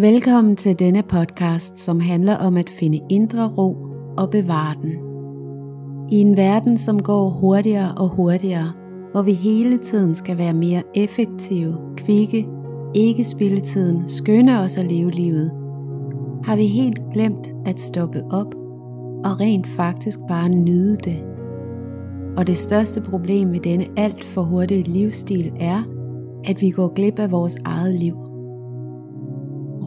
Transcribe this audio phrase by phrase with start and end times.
[0.00, 3.76] Velkommen til denne podcast, som handler om at finde indre ro
[4.16, 4.92] og bevare den.
[6.12, 8.72] I en verden, som går hurtigere og hurtigere,
[9.12, 12.46] hvor vi hele tiden skal være mere effektive, kvikke,
[12.94, 15.50] ikke spille tiden, skynde os at leve livet,
[16.44, 18.54] har vi helt glemt at stoppe op
[19.24, 21.18] og rent faktisk bare nyde det.
[22.36, 25.82] Og det største problem med denne alt for hurtige livsstil er,
[26.44, 28.27] at vi går glip af vores eget liv.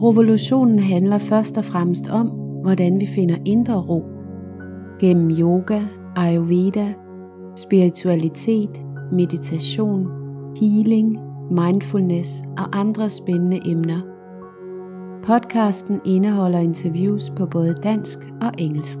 [0.02, 2.26] Revolutionen handler først og fremmest om,
[2.62, 4.02] hvordan vi finder indre ro.
[5.00, 5.82] Gennem yoga,
[6.16, 6.94] ayurveda,
[7.56, 10.06] spiritualitet, meditation,
[10.60, 11.18] healing,
[11.50, 14.00] mindfulness og andre spændende emner.
[15.24, 18.98] Podcasten indeholder interviews på både dansk og engelsk.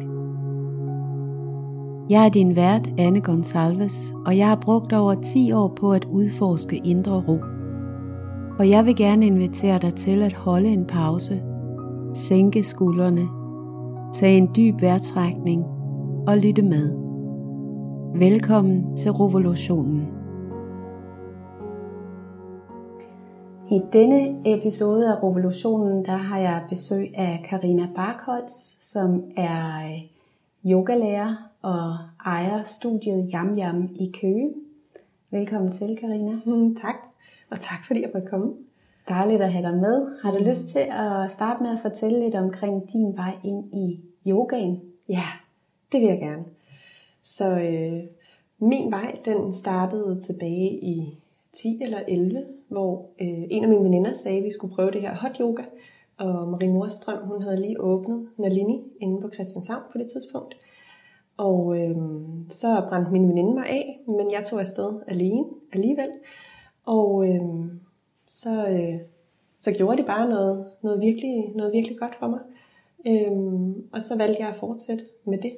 [2.10, 6.04] Jeg er din vært, Anne Gonsalves, og jeg har brugt over 10 år på at
[6.04, 7.51] udforske indre ro.
[8.58, 11.42] Og jeg vil gerne invitere dig til at holde en pause,
[12.14, 13.28] sænke skuldrene,
[14.12, 15.64] tage en dyb vejrtrækning
[16.26, 16.92] og lytte med.
[18.18, 20.08] Velkommen til revolutionen.
[23.70, 30.00] I denne episode af Revolutionen, der har jeg besøg af Karina Barkholz, som er
[30.66, 34.50] yogalærer og ejer studiet Yam Yam i Køge.
[35.30, 36.32] Velkommen til, Karina.
[36.46, 37.11] Mm, tak,
[37.52, 38.54] og tak fordi jeg måtte komme.
[39.08, 40.22] Dejligt at have dig med.
[40.22, 44.00] Har du lyst til at starte med at fortælle lidt omkring din vej ind i
[44.26, 44.80] yogaen?
[45.08, 45.24] Ja,
[45.92, 46.44] det vil jeg gerne.
[47.22, 48.00] Så øh,
[48.58, 51.18] min vej, den startede tilbage i
[51.52, 55.00] 10 eller 11, hvor øh, en af mine veninder sagde, at vi skulle prøve det
[55.00, 55.62] her hot yoga.
[56.18, 60.56] Og Marie Nordstrøm, hun havde lige åbnet Nalini inde på Christianshavn på det tidspunkt.
[61.36, 61.96] Og øh,
[62.50, 66.08] så brændte min veninde mig af, men jeg tog afsted alene alligevel.
[66.84, 67.64] Og øh,
[68.28, 68.98] så, øh,
[69.60, 72.40] så gjorde det bare noget, noget, virkelig, noget virkelig godt for mig.
[73.06, 73.32] Øh,
[73.92, 75.56] og så valgte jeg at fortsætte med det.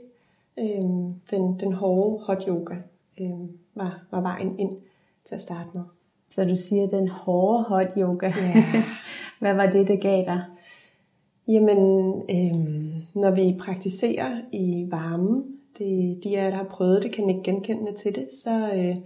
[0.59, 0.85] Øh,
[1.31, 2.75] den, den hårde hot yoga
[3.21, 4.79] øh, var, var vejen ind
[5.25, 5.83] til at starte med.
[6.31, 8.29] Så du siger den hårde hot yoga.
[8.29, 8.85] Yeah.
[9.41, 10.45] Hvad var det, der gav dig?
[11.49, 11.79] Jamen,
[12.31, 12.55] øh,
[13.15, 15.45] når vi praktiserer i varmen,
[15.79, 18.97] det, de af der har prøvet det, kan ikke genkende til det, så, øh,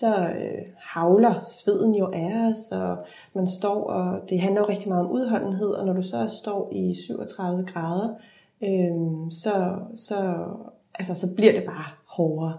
[0.00, 2.98] så øh, havler sveden jo af os, og
[3.34, 6.70] man står, og det handler jo rigtig meget om udholdenhed, og når du så står
[6.72, 8.14] i 37 grader,
[8.62, 10.34] øh, så, så,
[10.94, 12.56] altså, så bliver det bare hårdere.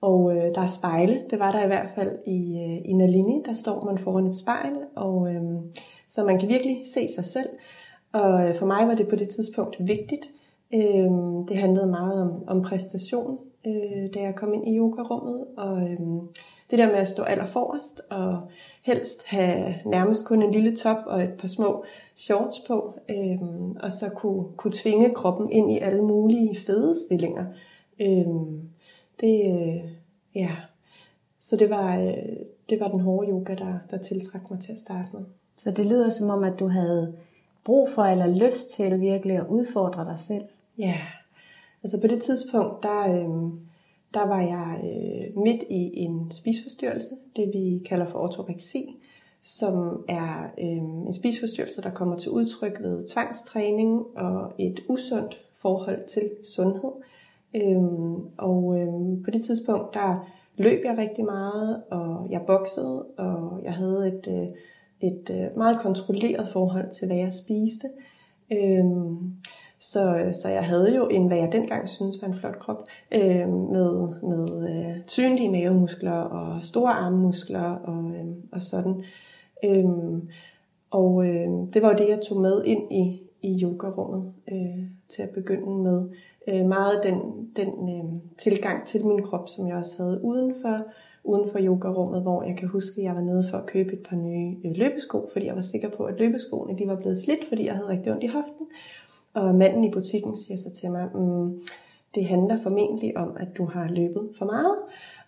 [0.00, 3.42] Og øh, der er spejle, det var der i hvert fald i, øh, i Nalini,
[3.46, 5.42] der står man foran et spejl, og øh,
[6.08, 7.48] så man kan virkelig se sig selv.
[8.12, 10.26] Og øh, for mig var det på det tidspunkt vigtigt.
[10.74, 11.10] Øh,
[11.48, 15.98] det handlede meget om, om præstation, øh, da jeg kom ind i yogarummet, og øh,
[16.70, 18.42] det der med at stå aller forrest, og
[18.82, 21.84] helst have nærmest kun en lille top og et par små
[22.16, 23.38] shorts på, øh,
[23.80, 27.44] og så kunne, kunne tvinge kroppen ind i alle mulige fede stillinger.
[28.00, 28.26] Øh,
[29.20, 29.90] det, øh,
[30.34, 30.50] ja,
[31.38, 32.36] så det var, øh,
[32.70, 35.22] det var den hårde yoga, der, der tiltrak mig til at starte med.
[35.58, 37.14] Så det lyder som om, at du havde
[37.64, 40.44] brug for eller lyst til virkelig at udfordre dig selv.
[40.78, 40.96] Ja,
[41.82, 43.50] altså på det tidspunkt, der, øh,
[44.14, 48.96] der var jeg øh, midt i en spisforstyrrelse, det vi kalder for ortoreksi,
[49.40, 56.08] som er øh, en spisforstyrrelse, der kommer til udtryk ved tvangstræning og et usundt forhold
[56.08, 56.92] til sundhed.
[57.54, 57.82] Øh,
[58.38, 63.74] og øh, på det tidspunkt, der løb jeg rigtig meget, og jeg boksede, og jeg
[63.74, 64.48] havde et, øh,
[65.10, 67.88] et øh, meget kontrolleret forhold til, hvad jeg spiste.
[68.52, 68.84] Øh,
[69.80, 73.48] så, så jeg havde jo en, hvad jeg dengang synes var en flot krop, øh,
[73.48, 79.04] med, med øh, synlige mavemuskler og store armmuskler og, øh, og sådan.
[79.64, 80.22] Øh,
[80.90, 85.22] og øh, det var jo det, jeg tog med ind i, i yogarummet øh, til
[85.22, 86.08] at begynde med
[86.48, 88.04] øh, meget den, den øh,
[88.38, 90.78] tilgang til min krop, som jeg også havde udenfor
[91.24, 94.02] uden for yogarummet, hvor jeg kan huske, at jeg var nede for at købe et
[94.08, 97.48] par nye øh, løbesko, fordi jeg var sikker på, at løbeskoene de var blevet slidt,
[97.48, 98.66] fordi jeg havde rigtig ondt i hoften.
[99.34, 101.60] Og manden i butikken siger så til mig, mm,
[102.14, 104.76] det handler formentlig om, at du har løbet for meget.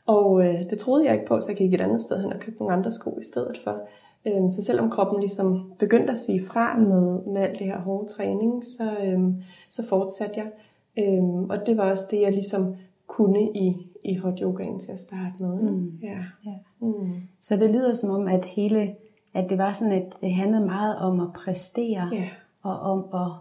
[0.07, 2.41] Og øh, det troede jeg ikke på, så jeg gik et andet sted hen og
[2.41, 3.81] købte nogle andre sko i stedet for.
[4.27, 8.09] Øhm, så selvom kroppen ligesom begyndte at sige fra med, med alt det her hårde
[8.09, 10.51] træning, så, øhm, så fortsatte jeg.
[10.99, 12.77] Øhm, og det var også det, jeg ligesom
[13.07, 15.61] kunne i, i hot yogaen til at starte med.
[15.61, 15.99] Mm.
[16.03, 16.19] Ja.
[16.47, 16.55] Ja.
[16.81, 17.13] Mm.
[17.41, 18.95] Så det lyder som om, at hele,
[19.35, 22.29] at det var sådan, at det handlede meget om at præstere, ja.
[22.63, 23.33] og om at,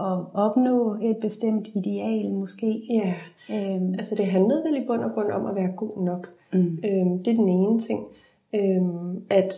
[0.00, 2.82] at opnå et bestemt ideal måske.
[2.90, 3.14] Ja,
[3.50, 3.94] øhm.
[3.94, 6.30] altså det handlede vel i bund og grund om at være god nok.
[6.52, 6.78] Mm.
[6.84, 8.06] Øhm, det er den ene ting.
[8.54, 9.54] Øhm, at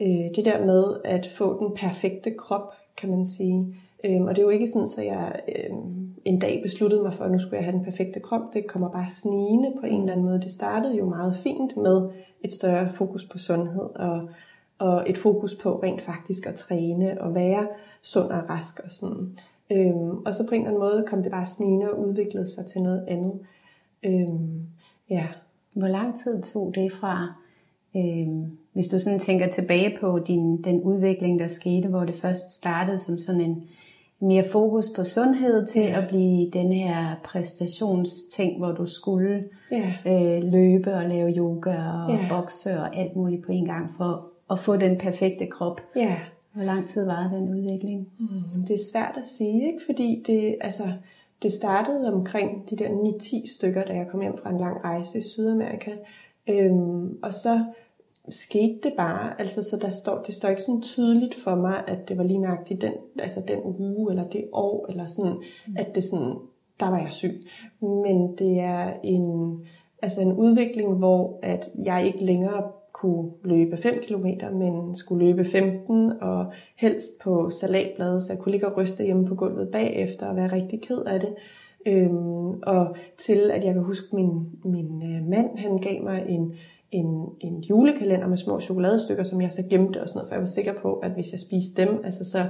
[0.00, 3.74] øh, det der med at få den perfekte krop, kan man sige.
[4.04, 7.24] Øhm, og det er jo ikke sådan, at jeg øhm, en dag besluttede mig for,
[7.24, 8.54] at nu skulle jeg have den perfekte krop.
[8.54, 10.40] Det kommer bare snigende på en eller anden måde.
[10.40, 12.08] Det startede jo meget fint med
[12.44, 14.28] et større fokus på sundhed og,
[14.78, 17.68] og et fokus på rent faktisk at træne og være
[18.02, 19.38] sund og rask og sådan.
[19.72, 22.66] Øhm, og så på en eller anden måde kom det bare snigende og udviklede sig
[22.66, 23.32] til noget andet.
[24.04, 24.66] Øhm,
[25.10, 25.26] ja.
[25.72, 27.34] Hvor lang tid tog det fra,
[27.96, 32.50] øhm, hvis du sådan tænker tilbage på din, den udvikling, der skete, hvor det først
[32.50, 33.62] startede som sådan en
[34.20, 36.02] mere fokus på sundhed til ja.
[36.02, 39.92] at blive den her præstationsting, hvor du skulle ja.
[40.06, 42.26] øh, løbe og lave yoga og ja.
[42.30, 45.80] bokse og alt muligt på en gang for at få den perfekte krop.
[45.96, 46.16] Ja.
[46.54, 48.08] Hvor lang tid var den udvikling?
[48.18, 49.84] Mm, det er svært at sige, ikke?
[49.86, 50.92] fordi det, altså,
[51.42, 55.18] det startede omkring de der 9-10 stykker, da jeg kom hjem fra en lang rejse
[55.18, 55.90] i Sydamerika.
[56.48, 57.64] Øhm, og så
[58.28, 59.40] skete det bare.
[59.40, 62.38] Altså, så der står, det står ikke sådan tydeligt for mig, at det var lige
[62.38, 65.32] nøjagtigt den, altså den uge, eller det år, eller sådan,
[65.66, 65.76] mm.
[65.76, 66.34] at det sådan,
[66.80, 67.46] der var jeg syg.
[67.80, 69.58] Men det er en,
[70.02, 75.44] altså en udvikling, hvor at jeg ikke længere kunne løbe 5 km, men skulle løbe
[75.44, 80.26] 15, og helst på salatblade, så jeg kunne ligge og ryste hjemme på gulvet bagefter
[80.26, 81.34] og være rigtig ked af det.
[81.86, 86.54] Øhm, og til at jeg kan huske, min, min øh, mand, han gav mig en,
[86.90, 90.40] en, en julekalender med små chokoladestykker, som jeg så gemte og sådan noget, for jeg
[90.40, 92.46] var sikker på, at hvis jeg spiste dem, altså så,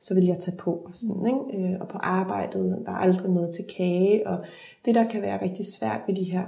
[0.00, 0.70] så ville jeg tage på.
[0.70, 1.72] Og, sådan, ikke?
[1.72, 4.38] Øh, og på arbejdet var aldrig med til kage, og
[4.84, 6.44] det der kan være rigtig svært ved de her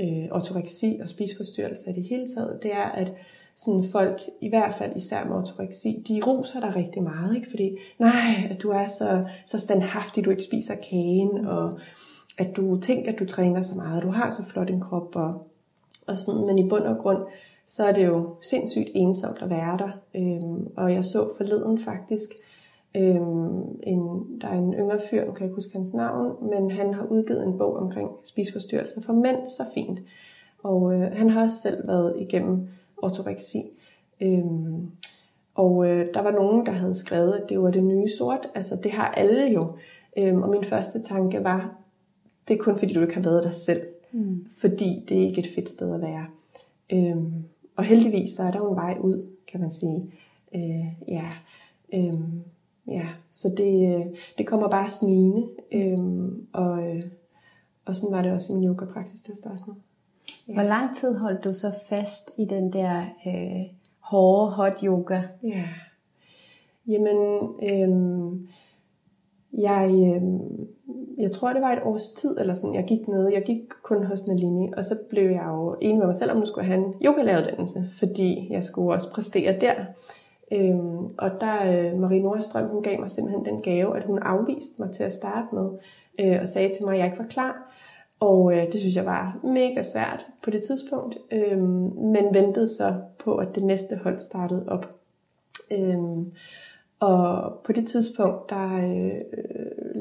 [0.00, 3.12] øh, ortoreksi og spiseforstyrrelser i det hele taget, det er, at
[3.56, 7.50] sådan folk, i hvert fald især med ortoreksi, de roser dig rigtig meget, ikke?
[7.50, 11.80] fordi nej, at du er så, så standhaftig, du ikke spiser kagen, og
[12.38, 15.46] at du tænker, at du træner så meget, du har så flot en krop, og,
[16.06, 17.22] og sådan, men i bund og grund,
[17.66, 19.90] så er det jo sindssygt ensomt at være der.
[20.14, 22.30] Øhm, og jeg så forleden faktisk,
[22.94, 26.70] øhm, en, der er en yngre fyr, nu kan jeg ikke huske hans navn, men
[26.70, 30.00] han har udgivet en bog omkring spiseforstyrrelser for mænd, så fint.
[30.62, 33.62] Og øh, han har også selv været igennem ortoreksi.
[34.20, 34.90] Øhm,
[35.54, 38.50] og øh, der var nogen, der havde skrevet, at det var det nye sort.
[38.54, 39.72] Altså det har alle jo.
[40.16, 41.76] Øhm, og min første tanke var,
[42.48, 43.82] det er kun fordi du ikke har været dig selv.
[44.12, 44.46] Mm.
[44.58, 46.26] Fordi det er ikke et fedt sted at være.
[46.92, 47.32] Øhm,
[47.76, 50.12] og heldigvis så er der jo en vej ud, kan man sige.
[50.54, 51.24] Øh, ja,
[51.94, 52.42] øhm,
[52.86, 54.04] ja, så det, øh,
[54.38, 55.48] det kommer bare snigende.
[55.72, 57.02] Øhm, og, øh,
[57.84, 59.74] og sådan var det også i min yoga-praksis til at starte med.
[60.48, 60.52] Ja.
[60.52, 65.22] Hvor lang tid holdt du så fast i den der øh, hårde hot yoga?
[65.42, 65.64] Ja,
[66.86, 68.48] jamen, øhm,
[69.52, 70.68] jeg, øhm,
[71.18, 73.28] jeg tror, det var et års tid, eller sådan, jeg gik ned.
[73.28, 76.36] Jeg gik kun hos Nalini, og så blev jeg jo enig med mig selv, om
[76.36, 79.74] nu skulle have en yogalæreruddannelse, fordi jeg skulle også præstere der.
[80.52, 84.82] Øhm, og der, øh, Marie Nordstrøm, hun gav mig simpelthen den gave, at hun afviste
[84.82, 85.70] mig til at starte med,
[86.20, 87.74] øh, og sagde til mig, at jeg ikke var klar.
[88.20, 91.62] Og øh, det synes jeg var mega svært på det tidspunkt, øh,
[91.98, 94.94] men ventede så på, at det næste hold startede op.
[95.70, 95.98] Øh,
[97.00, 99.20] og på det tidspunkt, der øh,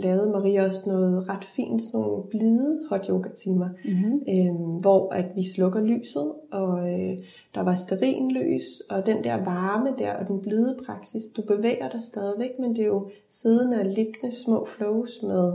[0.01, 4.21] lavede Maria også noget ret fint, sådan nogle blide hot yoga timer, mm-hmm.
[4.29, 7.17] øh, hvor at vi slukker lyset, og øh,
[7.55, 12.01] der var lys, og den der varme der, og den blide praksis, du bevæger dig
[12.01, 15.53] stadigvæk, men det er jo siddende og liggende små flows med,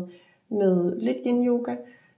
[0.49, 1.75] med lidt yin yoga,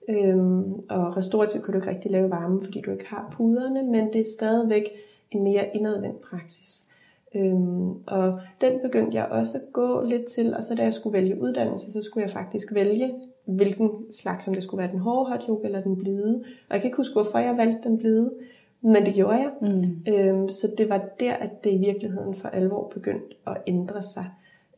[0.09, 4.13] Øhm, og restaurativt kan du ikke rigtig lave varme, fordi du ikke har puderne, men
[4.13, 4.91] det er stadigvæk
[5.31, 6.89] en mere indadvendt praksis.
[7.35, 11.19] Øhm, og den begyndte jeg også at gå lidt til, og så da jeg skulle
[11.19, 13.15] vælge uddannelse, så skulle jeg faktisk vælge,
[13.45, 16.45] hvilken slags, om det skulle være den hårde hot yoga eller den blide.
[16.69, 18.33] Og jeg kan ikke huske, hvorfor jeg valgte den blide,
[18.81, 19.51] men det gjorde jeg.
[19.61, 20.13] Mm.
[20.13, 24.25] Øhm, så det var der, at det i virkeligheden for alvor begyndte at ændre sig.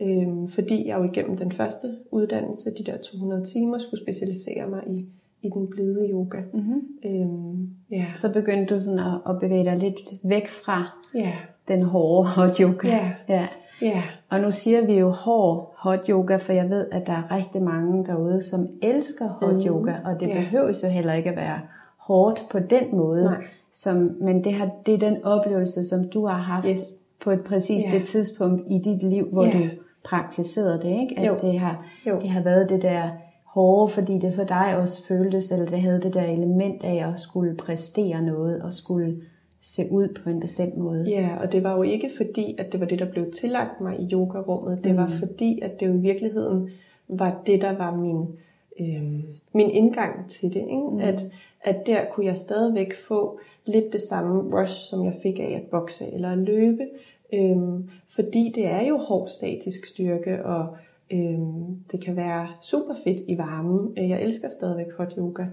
[0.00, 4.82] Øhm, fordi jeg jo igennem den første uddannelse, de der 200 timer, skulle specialisere mig
[4.86, 5.08] i
[5.42, 6.42] i den blide yoga.
[6.52, 6.82] Mm-hmm.
[7.04, 8.06] Øhm, ja.
[8.16, 11.32] Så begyndte du sådan at, at bevæge dig lidt væk fra ja.
[11.68, 12.88] Den hårde hot yoga.
[12.88, 13.10] Ja.
[13.28, 13.46] Ja.
[13.82, 14.02] ja.
[14.28, 17.62] Og nu siger vi jo hård hot yoga, for jeg ved, at der er rigtig
[17.62, 19.66] mange derude, som elsker hot mm.
[19.66, 20.34] yoga, og det ja.
[20.34, 21.60] behøves jo heller ikke at være
[21.98, 23.25] hårdt på den måde.
[23.25, 23.44] Nej.
[23.72, 26.80] Som, men det, har, det er den oplevelse, som du har haft yes.
[27.25, 28.00] på et præcist yeah.
[28.00, 29.58] det tidspunkt i dit liv, hvor yeah.
[29.58, 29.68] du
[30.04, 31.18] praktiserede det, ikke?
[31.18, 31.37] At jo.
[31.42, 32.18] Det, har, jo.
[32.20, 33.10] det har været det der
[33.44, 37.20] hårde, fordi det for dig også føltes, eller det havde det der element af at
[37.20, 39.16] skulle præstere noget, og skulle
[39.75, 41.04] se ud på en bestemt måde.
[41.08, 44.00] Ja, og det var jo ikke fordi, at det var det, der blev tillagt mig
[44.00, 44.84] i yogarummet.
[44.84, 44.98] Det mm.
[44.98, 46.70] var fordi, at det jo i virkeligheden
[47.08, 48.26] var det, der var min,
[48.80, 50.60] øh, min indgang til det.
[50.60, 50.90] Ikke?
[50.92, 50.98] Mm.
[50.98, 51.22] At,
[51.60, 55.70] at der kunne jeg stadigvæk få lidt det samme rush, som jeg fik af at
[55.70, 56.87] bokse eller at løbe.
[57.32, 60.76] Øhm, fordi det er jo hård statisk styrke, og
[61.10, 64.08] øhm, det kan være super fedt i varmen.
[64.08, 65.46] Jeg elsker stadigvæk hot yoga.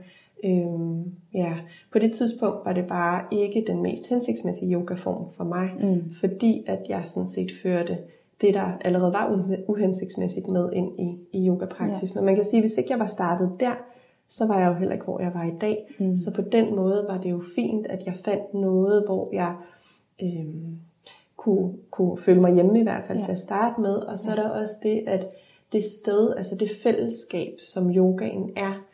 [0.43, 1.53] Øhm, ja,
[1.91, 6.13] på det tidspunkt var det bare ikke den mest hensigtsmæssige yogaform for mig, mm.
[6.13, 7.97] fordi at jeg sådan set førte
[8.41, 12.15] det, der allerede var uhensigtsmæssigt med ind i, i yogapraksis.
[12.15, 12.19] Ja.
[12.19, 13.73] Men man kan sige, at hvis ikke jeg var startet der,
[14.29, 15.95] så var jeg jo heller ikke, hvor jeg var i dag.
[15.99, 16.15] Mm.
[16.15, 19.55] Så på den måde var det jo fint, at jeg fandt noget, hvor jeg
[20.21, 20.79] øhm,
[21.35, 23.23] kunne, kunne føle mig hjemme i hvert fald ja.
[23.23, 23.95] til at starte med.
[23.95, 24.37] Og så ja.
[24.37, 25.25] er der også det, at
[25.73, 28.85] det sted, altså det fællesskab, som yogaen er,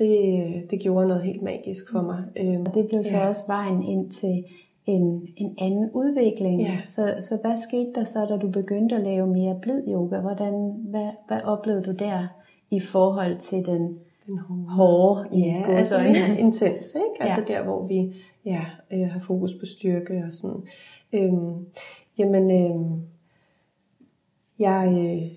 [0.00, 2.24] det, det gjorde noget helt magisk for mig.
[2.36, 3.28] Øhm, og det blev så ja.
[3.28, 4.44] også vejen ind til
[4.86, 6.62] en, en anden udvikling.
[6.62, 6.78] Ja.
[6.84, 10.18] Så, så hvad skete der så, da du begyndte at lave mere blid yoga?
[10.18, 12.26] Hvordan, hvad, hvad oplevede du der
[12.70, 14.38] i forhold til den, den
[14.68, 17.20] hårde, i ja, altså mere intens, ikke?
[17.24, 17.54] Altså ja.
[17.54, 18.14] der, hvor vi
[18.44, 20.62] ja, øh, har fokus på styrke og sådan.
[21.12, 21.66] Øhm,
[22.18, 23.00] jamen, øhm,
[24.58, 25.32] jeg, øh,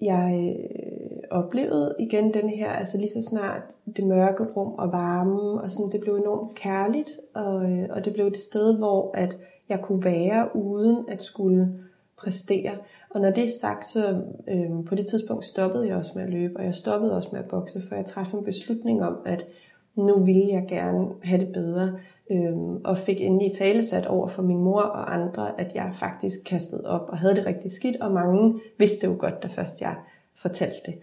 [0.00, 3.62] jeg øh, oplevede igen den her, altså lige så snart
[3.96, 8.12] det mørke rum og varme, og sådan, det blev enormt kærligt, og, øh, og det
[8.12, 9.36] blev et sted, hvor at
[9.68, 11.78] jeg kunne være uden at skulle
[12.16, 12.72] præstere.
[13.10, 16.30] Og når det er sagt, så øh, på det tidspunkt stoppede jeg også med at
[16.30, 19.46] løbe, og jeg stoppede også med at bokse, for jeg træffede en beslutning om, at
[19.94, 21.98] nu ville jeg gerne have det bedre,
[22.30, 26.86] øh, og fik endelig talesat over for min mor og andre, at jeg faktisk kastede
[26.86, 29.94] op og havde det rigtig skidt, og mange vidste jo godt, da først jeg
[30.36, 30.98] fortalte det.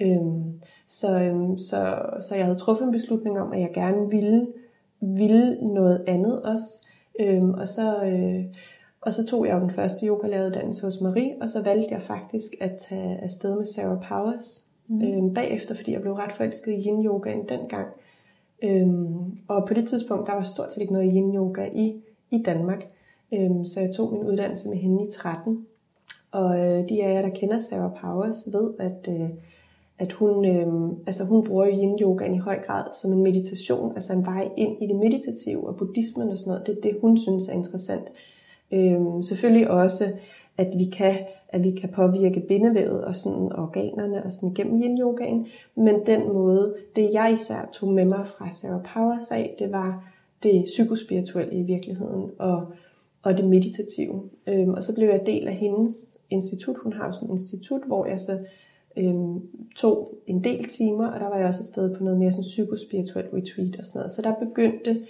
[0.00, 0.54] Øh,
[0.86, 4.46] så, øh, så, så jeg havde truffet en beslutning om, at jeg gerne ville,
[5.00, 6.86] ville noget andet også.
[7.20, 8.04] Øh, og så...
[8.04, 8.44] Øh,
[9.02, 12.52] og så tog jeg jo den første yogalæreruddannelse hos Marie, og så valgte jeg faktisk
[12.60, 15.02] at tage afsted med Sarah Powers mm.
[15.02, 17.86] øhm, bagefter, fordi jeg blev ret forelsket i yin-yogaen dengang.
[18.62, 22.88] Øhm, og på det tidspunkt, der var stort set ikke noget yin-yoga i, i Danmark.
[23.34, 25.66] Øhm, så jeg tog min uddannelse med hende i 13.
[26.32, 29.28] Og øh, de af jer, der kender Sarah Powers, ved, at, øh,
[29.98, 34.26] at hun, øh, altså hun bruger yin-yogaen i høj grad som en meditation, altså en
[34.26, 36.66] vej ind i det meditative og buddhismen og sådan noget.
[36.66, 38.04] Det er det, hun synes er interessant.
[38.72, 40.04] Øh, selvfølgelig også,
[40.58, 45.00] at vi kan, at vi kan påvirke bindevævet og sådan organerne og sådan gennem yin
[45.00, 45.46] yogaen.
[45.74, 50.04] Men den måde, det jeg især tog med mig fra Sarah Powers af, det var
[50.42, 52.66] det psykospirituelle i virkeligheden og,
[53.22, 54.30] og det meditative.
[54.46, 56.76] Øhm, og så blev jeg del af hendes institut.
[56.82, 58.38] Hun har jo sådan et institut, hvor jeg så
[58.96, 59.40] øhm,
[59.76, 63.28] tog en del timer, og der var jeg også afsted på noget mere sådan psykospirituelt
[63.34, 64.10] retreat og sådan noget.
[64.10, 65.06] Så der begyndte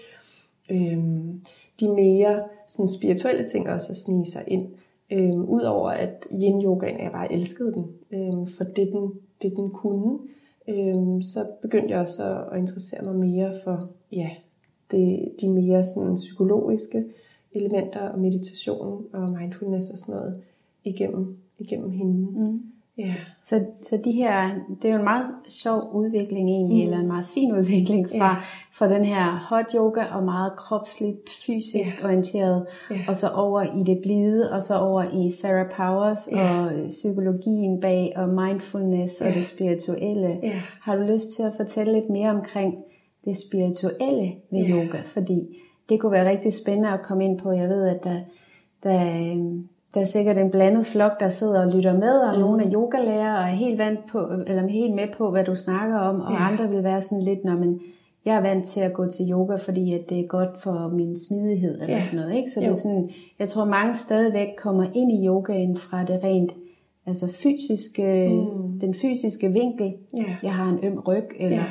[0.71, 1.41] øhm,
[1.81, 4.69] de mere sådan spirituelle ting også at snige sig ind.
[5.11, 10.19] Øhm, Udover at yin-yogaen, jeg bare elskede den, øhm, for det den, det den kunne,
[10.69, 14.31] øhm, så begyndte jeg også at, at interessere mig mere for ja,
[14.91, 17.05] det, de mere sådan psykologiske
[17.55, 20.43] elementer og meditation og mindfulness og sådan noget
[20.85, 22.41] igennem, igennem hende.
[22.41, 22.63] Mm.
[22.99, 23.15] Ja.
[23.43, 24.51] Så, så de her,
[24.83, 26.85] det er jo en meget sjov udvikling egentlig, mm.
[26.85, 28.37] eller en meget fin udvikling fra, ja.
[28.73, 32.07] fra den her hot yoga og meget kropsligt, fysisk ja.
[32.07, 33.01] orienteret, ja.
[33.09, 36.65] og så over i det blide, og så over i Sarah Powers ja.
[36.65, 39.29] og psykologien bag, og mindfulness ja.
[39.29, 40.39] og det spirituelle.
[40.43, 40.61] Ja.
[40.81, 42.75] Har du lyst til at fortælle lidt mere omkring
[43.25, 44.69] det spirituelle ved ja.
[44.69, 45.03] yoga?
[45.07, 45.59] Fordi
[45.89, 47.53] det kunne være rigtig spændende at komme ind på.
[47.53, 48.21] Jeg ved, at der,
[48.83, 52.41] der øhm, der er sikkert en blandet flok, der sidder og lytter med, og mm.
[52.41, 55.99] nogle af yogalærer og er helt, vant på, eller helt med på, hvad du snakker
[55.99, 56.49] om, og ja.
[56.51, 57.81] andre vil være sådan lidt, når man,
[58.25, 61.19] jeg er vant til at gå til yoga, fordi at det er godt for min
[61.19, 62.01] smidighed, eller ja.
[62.01, 62.37] sådan noget.
[62.37, 62.51] Ikke?
[62.51, 62.67] Så jo.
[62.67, 66.53] det er sådan, jeg tror mange stadigvæk kommer ind i yogaen fra det rent
[67.07, 68.81] altså fysiske, mm.
[68.81, 69.93] den fysiske vinkel.
[70.17, 70.37] Ja.
[70.43, 71.65] Jeg har en øm ryg, eller ja.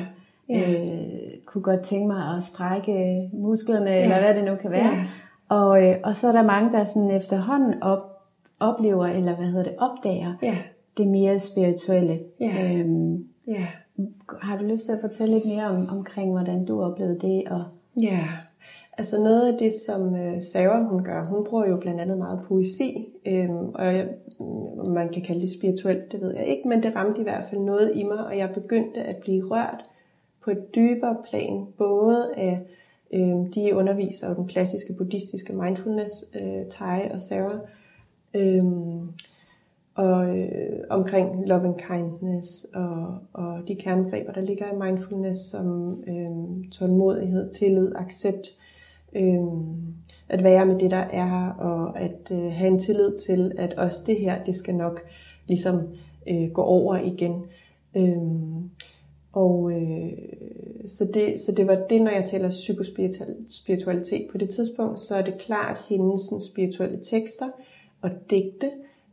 [0.52, 0.72] Ja.
[0.72, 4.02] Øh, kunne godt tænke mig at strække musklerne, ja.
[4.02, 4.94] eller hvad det nu kan være.
[4.94, 5.04] Ja.
[5.48, 8.22] Og, øh, og så er der mange, der sådan efterhånden op,
[8.60, 10.56] oplever, eller hvad hedder det, opdager ja.
[10.96, 12.20] det mere spirituelle.
[12.40, 12.72] Ja.
[12.72, 13.66] Øhm, ja.
[14.40, 17.48] Har du lyst til at fortælle lidt mere om, omkring, hvordan du oplevede det?
[17.48, 17.64] Og...
[18.02, 18.18] Ja,
[18.98, 22.40] altså noget af det, som øh, Sarah hun gør, hun bruger jo blandt andet meget
[22.48, 24.08] poesi, øhm, og jeg,
[24.86, 27.60] man kan kalde det spirituelt, det ved jeg ikke, men det ramte i hvert fald
[27.60, 29.84] noget i mig, og jeg begyndte at blive rørt
[30.44, 32.60] på et dybere plan, både af
[33.12, 37.58] øh, de underviser og den klassiske buddhistiske mindfulness, øh, Tai og Sarah,
[38.34, 38.64] øh,
[39.94, 45.98] og øh, omkring love and kindness og, og de kernegreber, der ligger i mindfulness som
[46.06, 48.48] øh, tålmodighed, tillid, accept,
[49.12, 49.40] øh,
[50.28, 53.98] at være med det, der er, og at øh, have en tillid til, at også
[54.06, 55.00] det her, det skal nok
[55.48, 55.88] ligesom
[56.28, 57.44] øh, gå over igen.
[57.96, 58.18] Øh,
[59.32, 60.12] og øh,
[60.86, 65.22] så, det, så det var det, når jeg taler psykospiritualitet på det tidspunkt, så er
[65.22, 66.22] det klart hendes
[66.52, 67.48] spirituelle tekster
[68.00, 68.70] og digte,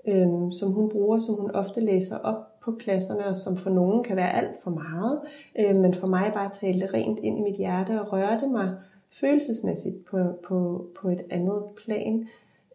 [0.08, 4.04] øh, som hun bruger, som hun ofte læser op på klasserne, og som for nogen
[4.04, 5.22] kan være alt for meget,
[5.60, 8.76] øh, men for mig bare talte rent ind i mit hjerte og rørte mig
[9.12, 12.28] følelsesmæssigt på, på, på et andet plan.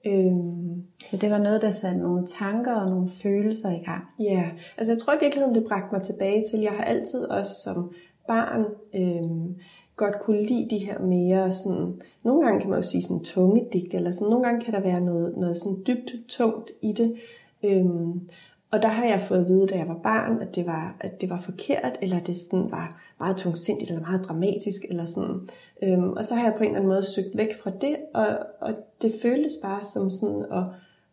[0.07, 4.05] Øhm, så det var noget, der satte nogle tanker og nogle følelser i gang?
[4.19, 7.53] Ja, altså jeg tror i virkeligheden, det bragte mig tilbage til, jeg har altid også
[7.65, 7.93] som
[8.29, 9.55] barn øhm,
[9.97, 13.67] godt kunne lide de her mere sådan, nogle gange kan man jo sige sådan tunge
[13.73, 17.17] digt, eller sådan, nogle gange kan der være noget, noget sådan dybt tungt i det.
[17.63, 18.29] Øhm,
[18.71, 21.21] og der har jeg fået at vide, da jeg var barn, at det var, at
[21.21, 25.49] det var forkert, eller det sådan var meget tungsindigt, eller meget dramatisk, eller sådan.
[25.83, 28.39] Øhm, og så har jeg på en eller anden måde søgt væk fra det, og,
[28.61, 30.65] og det føltes bare som sådan at,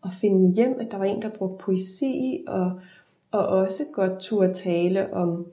[0.03, 2.71] at finde hjem, at der var en, der brugte poesi, og,
[3.31, 5.47] og også godt turde tale om,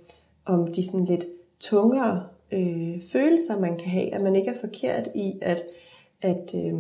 [0.44, 1.24] om de sådan lidt
[1.60, 2.22] tungere
[2.52, 5.62] øh, følelser, man kan have, at man ikke er forkert i, at,
[6.22, 6.74] at, øh,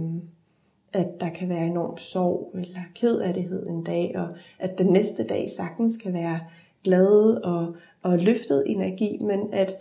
[0.92, 5.50] at der kan være enorm sorg eller kedattighed en dag, og at den næste dag
[5.56, 6.40] sagtens kan være
[6.84, 9.72] glad og, og løftet energi, men at,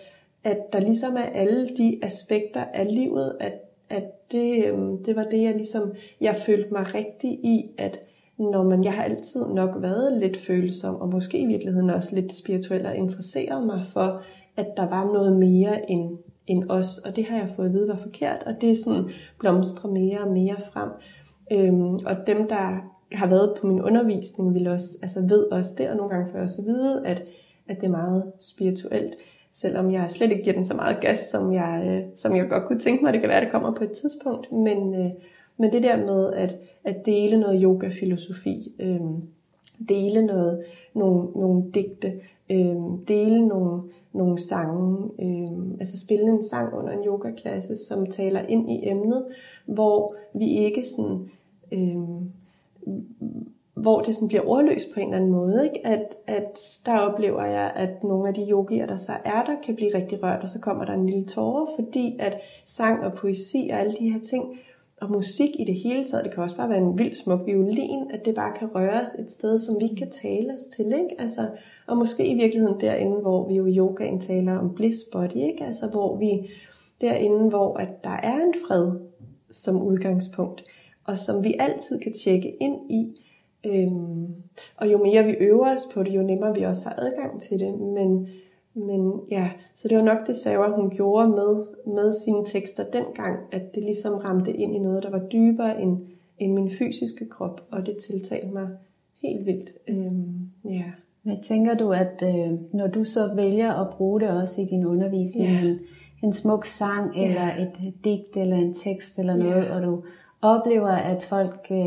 [0.44, 3.54] at der ligesom er alle de aspekter af livet, at,
[3.90, 8.00] at det, øhm, det var det, jeg ligesom, jeg følte mig rigtig i, at
[8.38, 12.34] når man, jeg har altid nok været lidt følsom, og måske i virkeligheden også lidt
[12.34, 14.22] spirituel og interesseret mig for,
[14.58, 17.88] at der var noget mere end, end os, og det har jeg fået at vide
[17.88, 19.10] var forkert, og det er sådan
[19.40, 20.90] blomstrer mere og mere frem.
[21.52, 25.90] Øhm, og dem, der har været på min undervisning, vil også, altså ved også det,
[25.90, 27.24] og nogle gange får jeg også at vide, at,
[27.70, 29.16] at det er meget spirituelt,
[29.52, 32.66] selvom jeg slet ikke giver den så meget gas, som jeg, øh, som jeg godt
[32.66, 35.12] kunne tænke mig, det kan være, det kommer på et tidspunkt, men, øh,
[35.58, 39.00] men det der med at, at dele noget yoga-filosofi, øh,
[39.90, 42.14] dele noget, nogle, nogle digte,
[42.50, 42.76] øh,
[43.08, 43.82] dele nogle,
[44.14, 49.26] nogle sange, øh, altså spille en sang under en yogaklasse, som taler ind i emnet,
[49.66, 51.30] hvor vi ikke sådan
[51.72, 51.98] øh,
[53.78, 55.64] hvor det sådan bliver ordløst på en eller anden måde.
[55.64, 55.88] Ikke?
[55.88, 59.76] At, at der oplever jeg, at nogle af de yogier, der så er der, kan
[59.76, 63.70] blive rigtig rørt, og så kommer der en lille tårer, fordi at sang og poesi
[63.74, 64.60] og alle de her ting,
[65.02, 68.12] og musik i det hele taget, det kan også bare være en vild smuk violin,
[68.12, 70.86] at det bare kan røre os et sted, som vi ikke kan tale os til.
[70.86, 71.16] Ikke?
[71.22, 71.48] Altså,
[71.88, 75.66] og måske i virkeligheden derinde, hvor vi jo i yogaen taler om bliss body, ikke?
[75.66, 76.50] Altså, hvor vi
[77.02, 78.92] derinde, hvor at der er en fred
[79.52, 80.64] som udgangspunkt,
[81.04, 83.22] og som vi altid kan tjekke ind i.
[83.68, 84.28] Øhm,
[84.78, 87.60] og jo mere vi øver os på det, jo nemmere vi også har adgang til
[87.60, 87.80] det.
[87.80, 88.28] Men,
[88.74, 93.40] men ja, så det var nok det, Sarah hun gjorde med, med sine tekster dengang,
[93.52, 95.98] at det ligesom ramte ind i noget, der var dybere end,
[96.40, 98.68] end min fysiske krop, og det tiltalte mig
[99.22, 99.72] helt vildt.
[99.88, 100.84] Øhm, ja.
[101.24, 104.86] Hvad tænker du, at øh, når du så vælger at bruge det også i din
[104.86, 105.62] undervisning, ja.
[105.62, 105.80] en,
[106.24, 107.28] en smuk sang, ja.
[107.28, 109.76] eller et digt, eller en tekst, eller noget, ja.
[109.76, 110.04] og du
[110.42, 111.78] oplever, at folk, øh,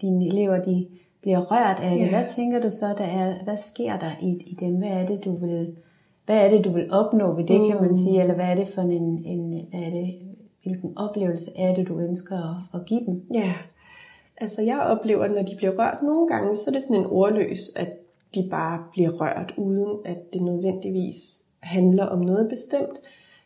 [0.00, 0.86] dine elever, de
[1.20, 2.08] bliver rørt af det, ja.
[2.08, 4.74] hvad tænker du så, der er, hvad sker der i, i dem?
[4.74, 5.76] Hvad er det, du vil,
[6.26, 7.66] hvad er det, du vil opnå ved det, mm.
[7.68, 8.14] kan man sige?
[8.14, 8.20] Mm.
[8.20, 10.14] Eller hvad er det for en, en er det,
[10.62, 13.22] hvilken oplevelse er det, du ønsker at, at give dem?
[13.34, 13.52] Ja,
[14.36, 17.60] altså jeg oplever, når de bliver rørt nogle gange, så er det sådan en ordløs,
[17.76, 17.88] at
[18.34, 22.98] de bare bliver rørt, uden at det nødvendigvis handler om noget bestemt.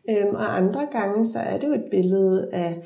[0.09, 2.83] Øhm, og andre gange, så er det jo et billede af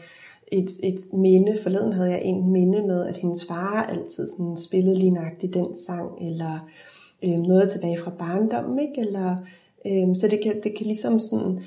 [0.52, 1.59] et, et minde.
[1.62, 5.74] Forleden havde jeg en minde med, at hendes far altid sådan spillede lige nøjagtigt den
[5.87, 6.68] sang, eller
[7.24, 9.00] øh, noget tilbage fra barndommen, ikke?
[9.00, 9.37] Eller,
[9.87, 11.61] øh, så det kan, det kan ligesom sådan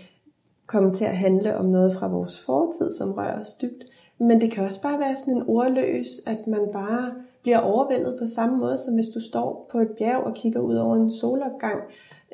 [0.67, 3.85] komme til at handle om noget fra vores fortid, som rører os dybt.
[4.17, 7.11] Men det kan også bare være sådan en ordløs, at man bare
[7.41, 10.75] bliver overvældet på samme måde, som hvis du står på et bjerg og kigger ud
[10.75, 11.79] over en solopgang,